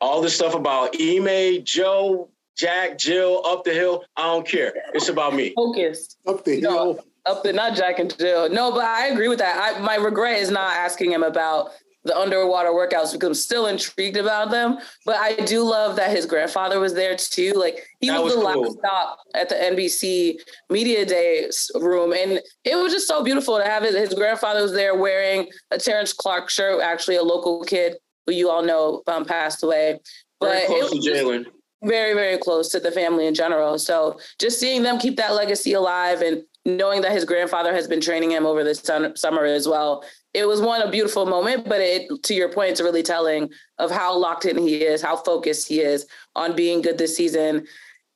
[0.00, 4.72] All this stuff about Ime, Joe, Jack, Jill, up the hill, I don't care.
[4.94, 5.52] It's about me.
[5.54, 6.18] Focused.
[6.26, 6.94] Up the hill.
[6.94, 8.48] No up the not Jack and Jill.
[8.50, 9.76] No, but I agree with that.
[9.76, 11.70] I, my regret is not asking him about
[12.04, 14.78] the underwater workouts because I'm still intrigued about them.
[15.04, 17.52] But I do love that his grandfather was there too.
[17.52, 18.62] Like he was, was, the cool.
[18.62, 20.36] last stop at the NBC
[20.70, 24.72] Media Day room, and it was just so beautiful to have his, his grandfather was
[24.72, 26.82] there wearing a Terrence Clarke shirt.
[26.82, 29.98] Actually, a local kid who you all know um, passed away.
[30.40, 31.46] But Very close to Jaylen
[31.84, 35.72] very very close to the family in general so just seeing them keep that legacy
[35.72, 38.80] alive and knowing that his grandfather has been training him over this
[39.14, 40.04] summer as well.
[40.34, 43.90] It was one a beautiful moment, but it to your point, it's really telling of
[43.90, 47.66] how locked in he is, how focused he is on being good this season.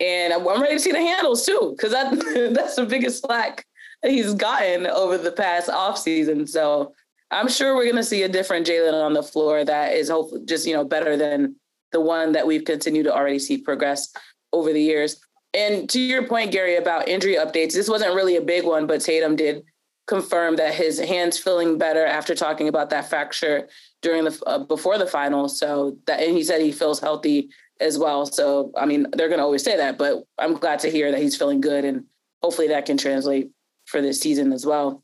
[0.01, 2.11] And I'm ready to see the handles too, because that
[2.55, 3.67] that's the biggest slack
[4.03, 6.47] he's gotten over the past off season.
[6.47, 6.95] So
[7.31, 10.43] I'm sure we're going to see a different Jaylen on the floor that is hopefully
[10.45, 11.57] just you know better than
[11.93, 14.13] the one that we've continued to already see progress
[14.53, 15.21] over the years.
[15.55, 19.01] And to your point, Gary, about injury updates, this wasn't really a big one, but
[19.01, 19.65] Tatum did
[20.07, 23.69] confirm that his hands feeling better after talking about that fracture
[24.03, 25.49] during the uh, before the final.
[25.49, 28.27] So that and he said he feels healthy as well.
[28.27, 31.21] So I mean, they're going to always say that, but I'm glad to hear that
[31.21, 32.05] he's feeling good, and
[32.43, 33.51] hopefully that can translate
[33.87, 35.03] for this season as well.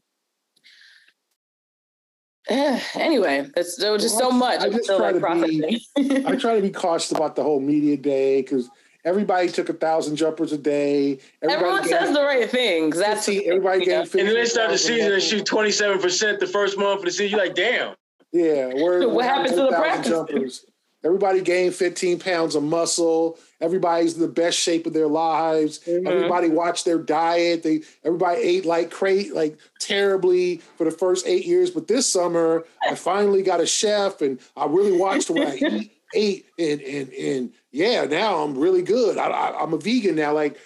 [2.48, 4.60] anyway, it's, there was just so much.
[4.60, 5.86] I, just try like to be,
[6.26, 8.68] I try to be cautious about the whole media day because
[9.04, 11.18] everybody took a thousand jumpers a day.
[11.42, 12.98] Everybody Everyone says the right things.
[12.98, 14.20] That's 15, everybody getting.
[14.20, 17.04] And then they start the season and shoot twenty seven percent the first month of
[17.06, 17.38] the season.
[17.38, 17.94] You're like, damn.
[18.32, 20.08] Yeah, what happened to the practice?
[20.10, 20.66] Jumpers.
[21.04, 23.36] Everybody gained 15 pounds of muscle.
[23.60, 25.80] Everybody's in the best shape of their lives.
[25.80, 26.06] Mm-hmm.
[26.06, 27.64] Everybody watched their diet.
[27.64, 31.70] They everybody ate like crate like terribly for the first eight years.
[31.70, 35.92] But this summer, I finally got a chef, and I really watched what I eat,
[36.14, 39.18] ate, and and and yeah, now I'm really good.
[39.18, 40.32] I, I, I'm a vegan now.
[40.32, 40.58] Like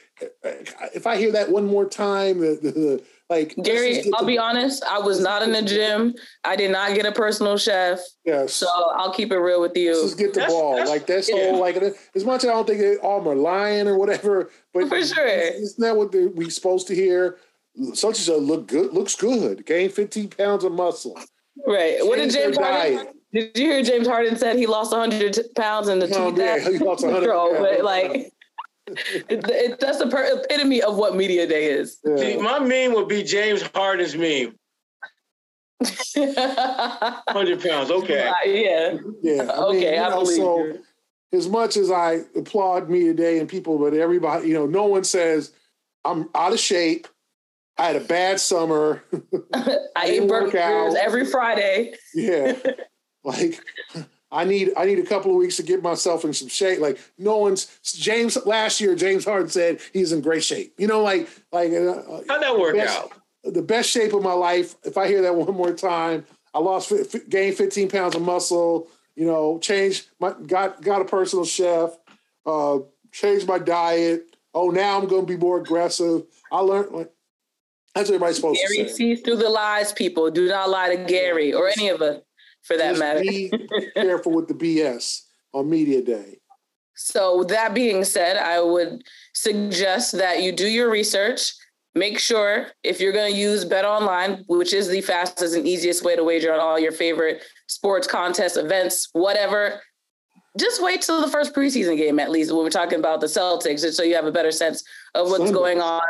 [0.94, 4.98] if I hear that one more time, the, the like Gary, I'll be honest, I
[4.98, 6.14] was not in the gym.
[6.44, 7.98] I did not get a personal chef.
[8.24, 8.54] Yes.
[8.54, 9.90] So I'll keep it real with you.
[9.90, 10.76] Let's just get the that's, ball.
[10.76, 11.50] That's, like that's yeah.
[11.50, 11.76] whole like
[12.14, 15.26] as much as I don't think they all are lying or whatever, but for sure.
[15.26, 17.38] Isn't that what we're supposed to hear?
[17.92, 19.66] Such as a look good looks good.
[19.66, 21.18] Gain 15 pounds of muscle.
[21.66, 21.98] Right.
[22.00, 23.08] What did James Harden?
[23.32, 26.78] Did you hear James Harden said he lost 100 pounds in the oh, yeah, he
[26.78, 27.56] lost 100 pounds.
[27.58, 28.32] But like
[28.86, 31.98] it, it, that's the per- epitome of what media day is.
[32.04, 32.16] Yeah.
[32.16, 34.54] See, my meme would be James Harden's meme.
[37.28, 38.28] Hundred pounds, okay.
[38.28, 39.42] Uh, yeah, yeah.
[39.42, 40.82] I okay, mean, I know, believe so, you.
[41.32, 45.04] As much as I applaud media day and people, but everybody, you know, no one
[45.04, 45.52] says
[46.04, 47.08] I'm out of shape.
[47.76, 49.02] I had a bad summer.
[49.52, 51.92] I, I eat burgers every Friday.
[52.14, 52.56] Yeah,
[53.26, 53.60] like
[54.30, 56.78] I need I need a couple of weeks to get myself in some shape.
[56.78, 58.94] Like no one's James last year.
[58.94, 60.74] James Harden said he's in great shape.
[60.78, 63.12] You know, like like uh, how'd that work best, out?
[63.44, 64.76] The best shape of my life.
[64.84, 66.92] If I hear that one more time, I lost
[67.28, 68.88] gained 15 pounds of muscle.
[69.16, 71.96] You know, changed my got got a personal chef.
[72.44, 72.78] Uh,
[73.12, 74.36] changed my diet.
[74.54, 76.22] Oh, now I'm going to be more aggressive.
[76.52, 77.12] I learned like
[77.94, 78.94] that's what everybody's supposed Gary to say.
[78.94, 79.92] sees through the lies.
[79.92, 82.20] People do not lie to Gary or any of us
[82.66, 83.20] for that Just matter.
[83.20, 83.50] Be
[83.94, 86.38] careful with the BS on media day.
[86.96, 89.02] So that being said, I would
[89.34, 91.52] suggest that you do your research.
[91.94, 96.04] Make sure if you're going to use Bet Online, which is the fastest and easiest
[96.04, 99.80] way to wager on all your favorite sports contests, events, whatever.
[100.58, 103.82] Just wait till the first preseason game, at least when we're talking about the Celtics,
[103.82, 104.82] just so you have a better sense
[105.14, 105.52] of what's Sunday.
[105.52, 106.02] going on.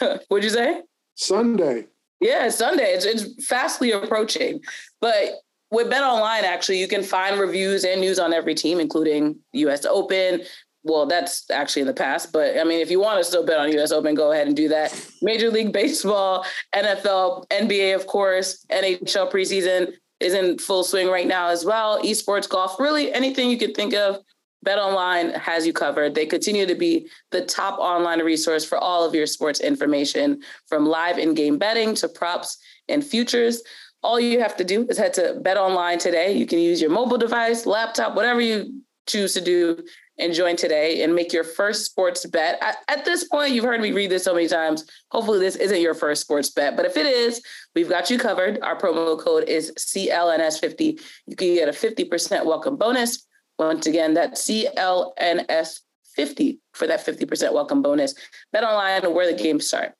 [0.28, 0.82] What'd you say?
[1.16, 1.86] Sunday.
[2.20, 2.92] Yeah, Sunday.
[2.92, 4.60] It's, it's fastly approaching.
[5.00, 5.30] But
[5.70, 9.84] with Bet Online, actually, you can find reviews and news on every team, including US
[9.84, 10.42] Open.
[10.82, 13.58] Well, that's actually in the past, but I mean, if you want to still bet
[13.58, 14.98] on US Open, go ahead and do that.
[15.22, 21.48] Major League Baseball, NFL, NBA, of course, NHL preseason is in full swing right now
[21.48, 22.02] as well.
[22.02, 24.18] Esports, golf, really anything you could think of.
[24.62, 26.14] Bet Online has you covered.
[26.14, 30.84] They continue to be the top online resource for all of your sports information, from
[30.84, 33.62] live in game betting to props and futures
[34.02, 36.32] all you have to do is head to Bet Online today.
[36.32, 39.82] You can use your mobile device, laptop, whatever you choose to do,
[40.18, 42.62] and join today and make your first sports bet.
[42.88, 44.84] At, this point, you've heard me read this so many times.
[45.10, 47.42] Hopefully, this isn't your first sports bet, but if it is,
[47.74, 48.60] we've got you covered.
[48.60, 51.00] Our promo code is CLNS50.
[51.26, 53.26] You can get a 50% welcome bonus.
[53.58, 58.14] Once again, that's CLNS50 for that 50% welcome bonus.
[58.52, 59.94] Bet online where the games start.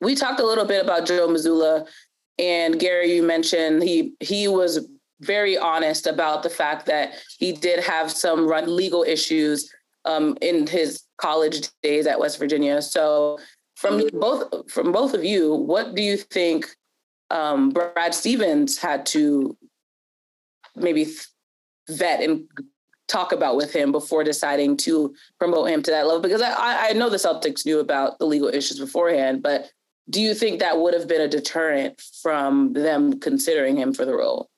[0.00, 1.86] We talked a little bit about Joe Mazzulla
[2.40, 4.88] and Gary, you mentioned he he was
[5.20, 9.70] very honest about the fact that he did have some run legal issues
[10.06, 12.80] um, in his college days at West Virginia.
[12.80, 13.38] So,
[13.76, 16.66] from both from both of you, what do you think
[17.30, 19.56] um, Brad Stevens had to
[20.74, 21.06] maybe
[21.90, 22.48] vet and
[23.06, 26.22] talk about with him before deciding to promote him to that level?
[26.22, 29.70] Because I, I know the Celtics knew about the legal issues beforehand, but
[30.08, 34.14] do you think that would have been a deterrent from them considering him for the
[34.14, 34.48] role?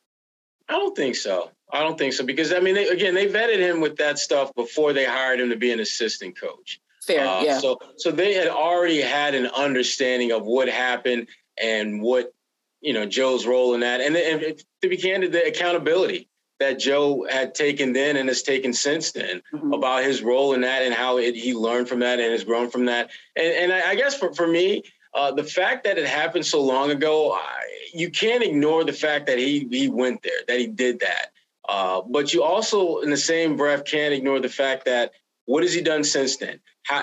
[0.69, 1.51] I don't think so.
[1.73, 4.55] I don't think so because I mean, they, again, they vetted him with that stuff
[4.55, 6.81] before they hired him to be an assistant coach.
[7.07, 7.59] Fair, uh, yeah.
[7.59, 11.29] So, so they had already had an understanding of what happened
[11.61, 12.33] and what
[12.81, 16.29] you know Joe's role in that, and, and to be candid, the accountability
[16.63, 19.73] that Joe had taken then and has taken since then mm-hmm.
[19.73, 22.71] about his role in that and how it, he learned from that and has grown
[22.71, 23.11] from that.
[23.35, 24.85] And, and I, I guess for, for me,
[25.15, 27.61] uh, the fact that it happened so long ago, I,
[27.93, 31.33] you can't ignore the fact that he he went there, that he did that.
[31.69, 35.13] Uh, but you also, in the same breath, can't ignore the fact that
[35.45, 36.61] what has he done since then?
[36.85, 37.03] How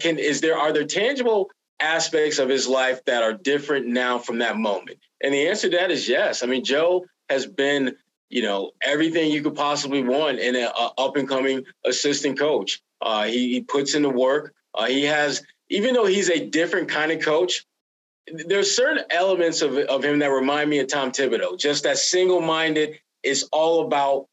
[0.00, 4.38] can is there are there tangible aspects of his life that are different now from
[4.38, 4.98] that moment?
[5.22, 6.42] And the answer to that is yes.
[6.42, 7.96] I mean, Joe has been,
[8.30, 12.80] you know, everything you could possibly want in an up and coming assistant coach.
[13.00, 14.54] Uh, he, he, puts in the work.
[14.74, 17.64] Uh, he has, even though he's a different kind of coach,
[18.26, 21.58] there's certain elements of, of him that remind me of Tom Thibodeau.
[21.58, 24.26] Just that single minded, it's all about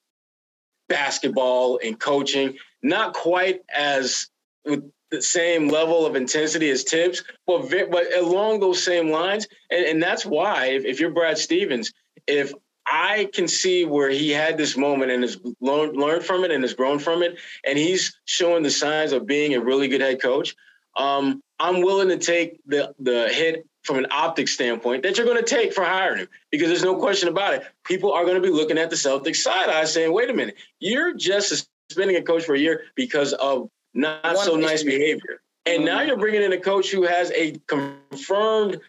[0.88, 2.58] basketball and coaching.
[2.82, 4.28] Not quite as
[4.66, 9.48] with the same level of intensity as Thibs, but but along those same lines.
[9.70, 11.92] And, and that's why if, if you're Brad Stevens,
[12.28, 12.54] if
[12.88, 16.64] I can see where he had this moment and has learned, learned from it and
[16.64, 20.22] has grown from it, and he's showing the signs of being a really good head
[20.22, 20.56] coach.
[20.96, 25.44] Um, I'm willing to take the the hit from an optics standpoint that you're going
[25.44, 27.64] to take for hiring him because there's no question about it.
[27.84, 30.56] People are going to be looking at the Celtics side eye saying, wait a minute,
[30.80, 35.42] you're just suspending a coach for a year because of not One so nice behavior.
[35.66, 35.86] And mm-hmm.
[35.86, 38.80] now you're bringing in a coach who has a confirmed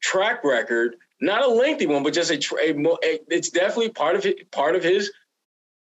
[0.00, 2.72] track record, not a lengthy one, but just a, a,
[3.04, 5.12] a it's definitely part of it, part of his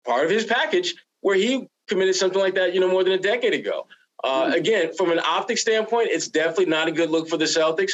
[0.05, 3.17] part of his package where he committed something like that, you know, more than a
[3.17, 3.87] decade ago.
[4.25, 4.51] Uh.
[4.55, 7.93] Again, from an optic standpoint, it's definitely not a good look for the Celtics.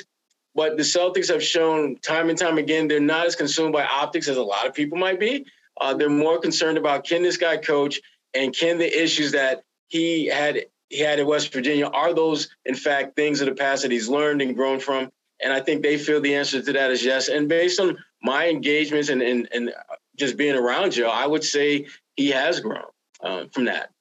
[0.56, 4.28] But the Celtics have shown time and time again they're not as consumed by optics
[4.28, 5.46] as a lot of people might be.
[5.80, 8.02] Uh, they're more concerned about can this guy coach
[8.34, 12.76] and can the issues that he had he had in West Virginia are those in
[12.76, 15.10] fact things of the past that he's learned and grown from.
[15.42, 17.30] And I think they feel the answer to that is yes.
[17.30, 19.74] And based on my engagements and and, and
[20.18, 22.84] just being around Joe, I would say he has grown
[23.22, 23.92] um, from that.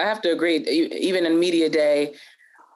[0.00, 0.56] I have to agree.
[0.56, 2.14] Even in media day,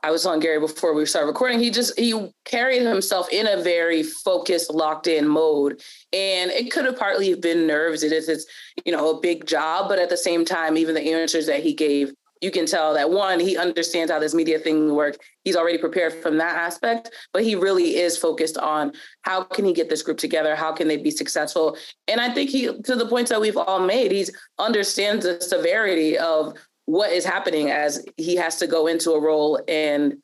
[0.03, 1.59] I was on Gary before we started recording.
[1.59, 5.81] He just he carried himself in a very focused, locked in mode,
[6.13, 8.03] and it could have partly been nerves.
[8.03, 8.45] It is it's
[8.85, 11.73] you know a big job, but at the same time, even the answers that he
[11.73, 12.13] gave,
[12.43, 15.17] you can tell that one he understands how this media thing works.
[15.43, 19.73] He's already prepared from that aspect, but he really is focused on how can he
[19.73, 23.09] get this group together, how can they be successful, and I think he to the
[23.09, 28.37] points that we've all made, he's understands the severity of what is happening as he
[28.37, 30.17] has to go into a role and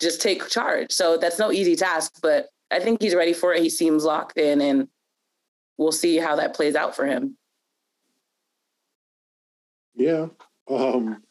[0.00, 0.92] just take charge.
[0.92, 3.62] So that's no easy task, but I think he's ready for it.
[3.62, 4.88] He seems locked in, and
[5.78, 7.36] we'll see how that plays out for him.
[9.94, 10.28] Yeah.
[10.68, 11.22] Um,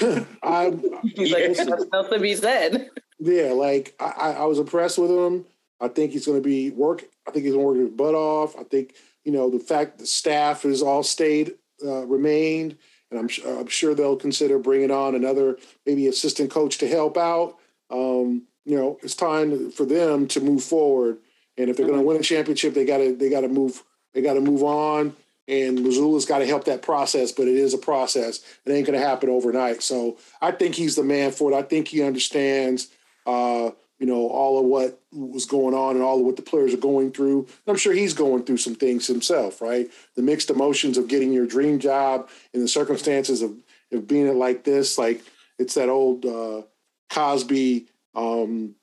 [0.42, 0.72] I,
[1.02, 1.64] he's like, yeah.
[1.92, 2.90] nothing to be said.
[3.18, 5.44] Yeah, like I, I was impressed with him.
[5.80, 7.04] I think he's going to be work.
[7.26, 8.56] I think he's going to work his butt off.
[8.58, 8.94] I think
[9.24, 12.76] you know the fact the staff has all stayed, uh, remained
[13.10, 13.28] and I'm,
[13.58, 17.56] I'm sure they'll consider bringing on another maybe assistant coach to help out.
[17.90, 21.18] Um, you know, it's time for them to move forward,
[21.56, 23.82] and if they're going to win a championship, they got to they got to move
[24.14, 25.16] they got to move on.
[25.46, 28.42] And Mazzulla's got to help that process, but it is a process.
[28.66, 29.82] It ain't going to happen overnight.
[29.82, 31.56] So I think he's the man for it.
[31.56, 32.88] I think he understands.
[33.24, 36.72] Uh, you know, all of what was going on and all of what the players
[36.72, 37.40] are going through.
[37.40, 39.90] And I'm sure he's going through some things himself, right?
[40.14, 43.56] The mixed emotions of getting your dream job in the circumstances of,
[43.92, 45.22] of being it like this, like
[45.58, 46.62] it's that old uh,
[47.10, 48.74] Cosby um,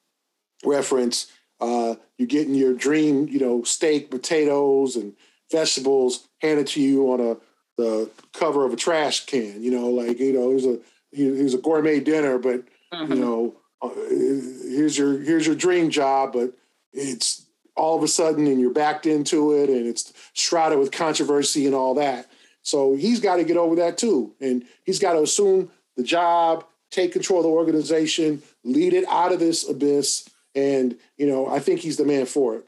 [0.66, 1.32] reference.
[1.62, 5.14] Uh, you're getting your dream, you know, steak, potatoes, and
[5.52, 7.38] vegetables handed to you on a
[7.78, 9.62] the cover of a trash can.
[9.62, 10.80] You know, like you know, it was a
[11.12, 12.64] it was a gourmet dinner, but
[12.94, 13.14] mm-hmm.
[13.14, 16.54] you know uh, Uh, here's your here's your dream job, but
[16.94, 17.46] it's
[17.76, 21.76] all of a sudden and you're backed into it and it's shrouded with controversy and
[21.76, 22.30] all that.
[22.62, 24.34] So he's got to get over that too.
[24.42, 29.32] And he's got to assume the job, take control of the organization, lead it out
[29.32, 30.28] of this abyss.
[30.56, 32.66] And, you know, I think he's the man for it.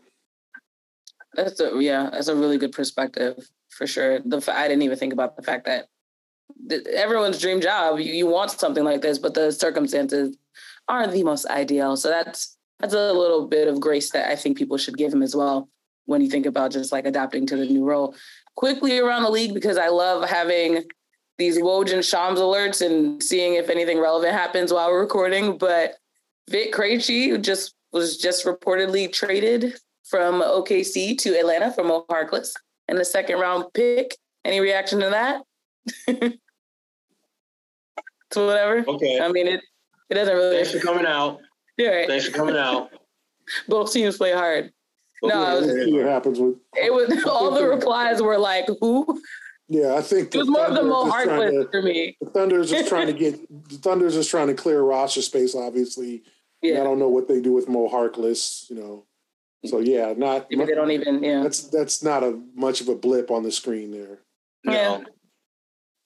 [1.33, 4.19] That's a, yeah, that's a really good perspective for sure.
[4.19, 5.87] The I didn't even think about the fact that
[6.93, 10.35] everyone's dream job, you, you want something like this, but the circumstances
[10.87, 11.97] aren't the most ideal.
[11.97, 15.23] So that's that's a little bit of grace that I think people should give him
[15.23, 15.69] as well
[16.05, 18.15] when you think about just like adapting to the new role.
[18.55, 20.83] Quickly around the league because I love having
[21.37, 25.57] these Woj and Shams alerts and seeing if anything relevant happens while we're recording.
[25.57, 25.95] But
[26.49, 29.73] Vit Krejci just was just reportedly traded
[30.03, 32.51] from OKC to Atlanta from Mo Harkless
[32.87, 34.15] in the second round pick.
[34.45, 35.41] Any reaction to that?
[38.31, 38.85] to whatever.
[38.87, 39.19] Okay.
[39.19, 39.61] I mean, it
[40.09, 40.55] it doesn't really.
[40.57, 41.39] Thanks for coming out.
[41.77, 42.07] Yeah, right.
[42.07, 42.89] Thanks for coming out.
[43.67, 44.71] Both teams play hard.
[45.21, 46.55] No, was- we'll see what happens with.
[46.75, 49.21] It was all the replies were like, "Who?"
[49.67, 52.17] Yeah, I think It was more of the Thunder Mo is Harkless for me.
[52.19, 55.53] The Thunder's just trying to get the Thunder's just trying to clear roster space.
[55.53, 56.23] Obviously,
[56.63, 56.81] Yeah.
[56.81, 58.67] I don't know what they do with Mo Harkless.
[58.71, 59.05] You know,
[59.65, 61.23] so yeah, not maybe they don't even.
[61.23, 64.17] Yeah, that's that's not a much of a blip on the screen there.
[64.63, 64.71] No.
[64.73, 64.99] Yeah.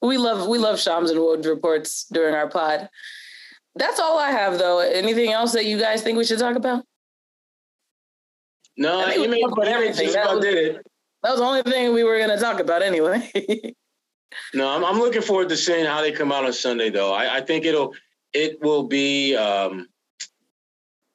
[0.02, 2.90] we love we love Shams and Woj's reports during our pod.
[3.74, 4.80] That's all I have, though.
[4.80, 6.84] Anything else that you guys think we should talk about?
[8.76, 10.12] No, you made, about everything.
[10.12, 10.86] That was- did it.
[11.22, 13.30] That was the only thing we were going to talk about anyway.
[14.54, 17.12] No, I'm, I'm looking forward to seeing how they come out on Sunday, though.
[17.12, 17.94] I, I think it'll
[18.32, 19.88] it will be um,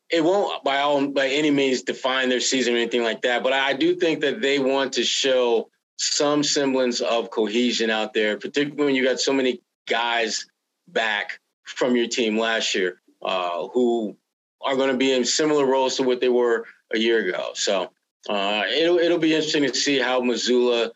[0.10, 3.44] it won't by all by any means define their season or anything like that.
[3.44, 8.38] But I do think that they want to show some semblance of cohesion out there,
[8.38, 10.46] particularly when you got so many guys
[10.88, 14.16] back from your team last year uh, who
[14.62, 17.52] are going to be in similar roles to what they were a year ago.
[17.54, 17.92] So
[18.30, 20.92] uh, it'll it'll be interesting to see how Mazzulla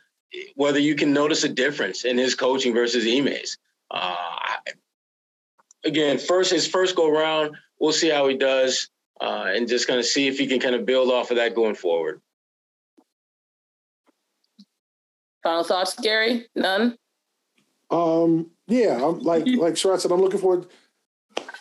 [0.55, 3.57] whether you can notice a difference in his coaching versus Ime's.
[3.89, 4.25] Uh,
[5.83, 9.99] again, first his first go round, we'll see how he does, uh, and just kind
[9.99, 12.21] of see if he can kind of build off of that going forward.
[15.43, 16.47] Final thoughts, Gary?
[16.55, 16.97] None.
[17.91, 20.67] Um, yeah, I'm like like Sherrod said, I'm looking forward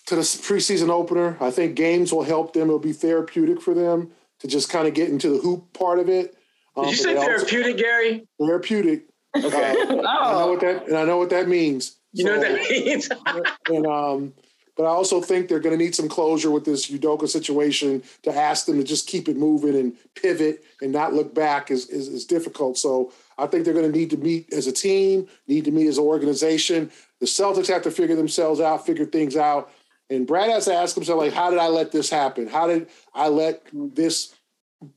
[0.06, 1.36] to the preseason opener.
[1.40, 2.64] I think games will help them.
[2.68, 4.10] It'll be therapeutic for them
[4.40, 6.36] to just kind of get into the hoop part of it.
[6.76, 8.26] Um, Did you say they also- therapeutic, Gary?
[8.40, 9.04] Therapeutic.
[9.36, 9.70] Okay.
[9.70, 11.96] Uh, I know Oh, what that, and I know what that means.
[12.12, 13.08] you know what that means?
[13.68, 14.32] and um,
[14.76, 18.34] but I also think they're going to need some closure with this Udoka situation to
[18.34, 22.08] ask them to just keep it moving and pivot and not look back is is,
[22.08, 22.78] is difficult.
[22.78, 25.86] So I think they're going to need to meet as a team, need to meet
[25.86, 26.90] as an organization.
[27.20, 29.70] The Celtics have to figure themselves out, figure things out.
[30.10, 32.46] And Brad has to ask himself, like, how did I let this happen?
[32.48, 34.34] How did I let this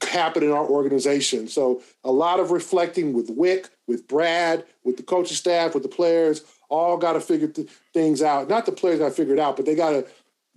[0.02, 1.48] happen in our organization?
[1.48, 5.90] So a lot of reflecting with Wyc, with Brad, with the coaching staff, with the
[5.90, 8.50] players, all got to figure th- things out.
[8.50, 10.06] Not the players got to figure it out, but they got to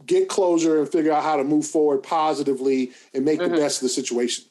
[0.06, 3.50] get closure and figure out how to move forward positively and make Mhm.
[3.50, 4.44] the best of the situation.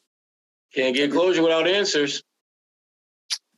[0.72, 2.22] Can't get closure without answers.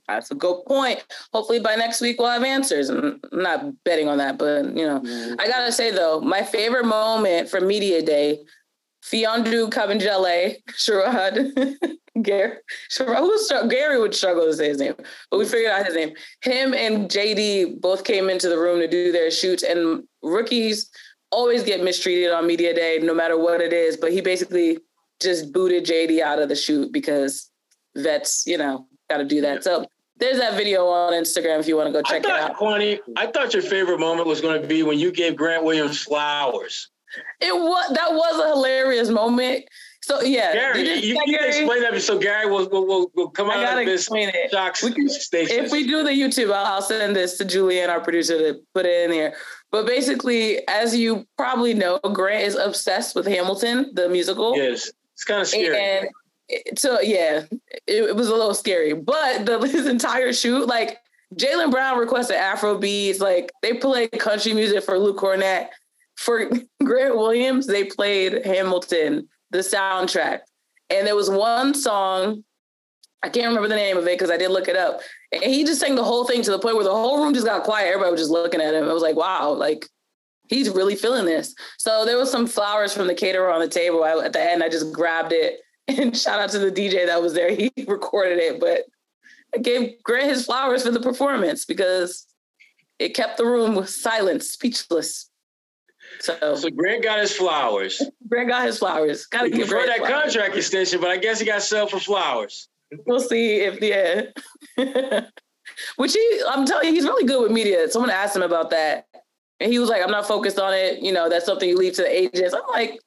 [0.08, 1.04] That's a good point.
[1.32, 2.88] Hopefully by next week we'll have answers.
[2.88, 5.34] I'm not betting on that, but you know, mm-hmm.
[5.38, 8.40] I gotta say though, my favorite moment from media day,
[9.04, 11.76] Mfiondu Kabengele, Sherrod,
[12.22, 12.56] Gary,
[12.90, 14.94] Sherrod, Gary would struggle to say his name,
[15.30, 16.14] but we figured out his name.
[16.42, 20.90] Him and JD both came into the room to do their shoots, and rookies
[21.30, 23.96] always get mistreated on media day, no matter what it is.
[23.96, 24.78] But he basically
[25.20, 27.50] just booted JD out of the shoot because
[27.96, 29.64] vets, you know, got to do that.
[29.64, 29.86] So
[30.18, 32.56] there's that video on Instagram if you want to go check I it thought, out.
[32.56, 36.02] Kwani, I thought your favorite moment was going to be when you gave Grant Williams
[36.02, 36.90] flowers.
[37.40, 39.64] It was that was a hilarious moment.
[40.02, 41.48] So yeah, Gary, you, you can Gary?
[41.48, 42.00] explain that.
[42.00, 44.06] So Gary will will, will, come out of this
[44.50, 45.64] shock We can- station.
[45.64, 48.86] If we do the YouTube, I'll, I'll send this to Julianne, our producer, to put
[48.86, 49.34] it in there.
[49.70, 54.56] But basically, as you probably know, Grant is obsessed with Hamilton, the musical.
[54.56, 55.78] yes, it's kind of scary.
[55.78, 56.08] And
[56.76, 57.44] so yeah,
[57.86, 58.92] it, it was a little scary.
[58.92, 60.98] But the his entire shoot, like
[61.34, 65.68] Jaylen Brown requested Afro beats, like they played country music for Luke Kornet.
[66.16, 66.50] For
[66.84, 70.40] Grant Williams, they played Hamilton, the soundtrack.
[70.90, 72.44] And there was one song,
[73.22, 75.00] I can't remember the name of it because I did look it up.
[75.32, 77.46] And he just sang the whole thing to the point where the whole room just
[77.46, 77.88] got quiet.
[77.88, 78.88] Everybody was just looking at him.
[78.88, 79.86] I was like, wow, like
[80.48, 81.54] he's really feeling this.
[81.76, 84.02] So there was some flowers from the caterer on the table.
[84.02, 87.20] I, at the end, I just grabbed it and shout out to the DJ that
[87.20, 87.50] was there.
[87.54, 88.84] He recorded it, but
[89.54, 92.26] I gave Grant his flowers for the performance because
[92.98, 95.30] it kept the room silent, speechless.
[96.20, 98.02] So so Grant got his flowers.
[98.28, 99.26] Grant got his flowers.
[99.26, 100.22] Got to give Grant that flowers.
[100.22, 102.68] contract extension, but I guess he got sold for flowers.
[103.06, 104.22] We'll see if yeah.
[105.96, 107.88] Which he, I'm telling you, he's really good with media.
[107.88, 109.06] Someone asked him about that,
[109.60, 111.02] and he was like, "I'm not focused on it.
[111.02, 112.98] You know, that's something you leave to the agents." I'm like,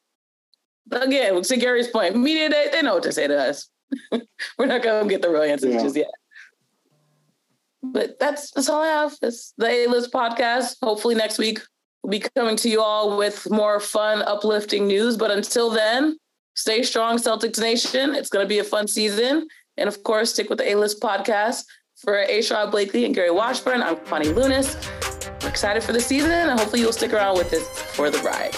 [0.90, 3.70] again, to Gary's point, media they, they know what to say to us.
[4.58, 5.82] We're not gonna get the real answers Yeah.
[5.82, 6.12] just yet.
[7.84, 9.16] But that's that's all I have.
[9.22, 10.78] It's the A List podcast.
[10.82, 11.60] Hopefully next week
[12.04, 15.18] we'll be coming to you all with more fun, uplifting news.
[15.18, 16.18] But until then,
[16.56, 18.16] stay strong, Celtics Nation.
[18.16, 19.48] It's gonna be a fun season.
[19.78, 21.64] And of course, stick with the A List podcast.
[21.98, 22.42] For A.
[22.72, 24.76] Blakely and Gary Washburn, I'm Kwani Lunis.
[25.44, 28.56] We're excited for the season, and hopefully you'll stick around with us for the ride.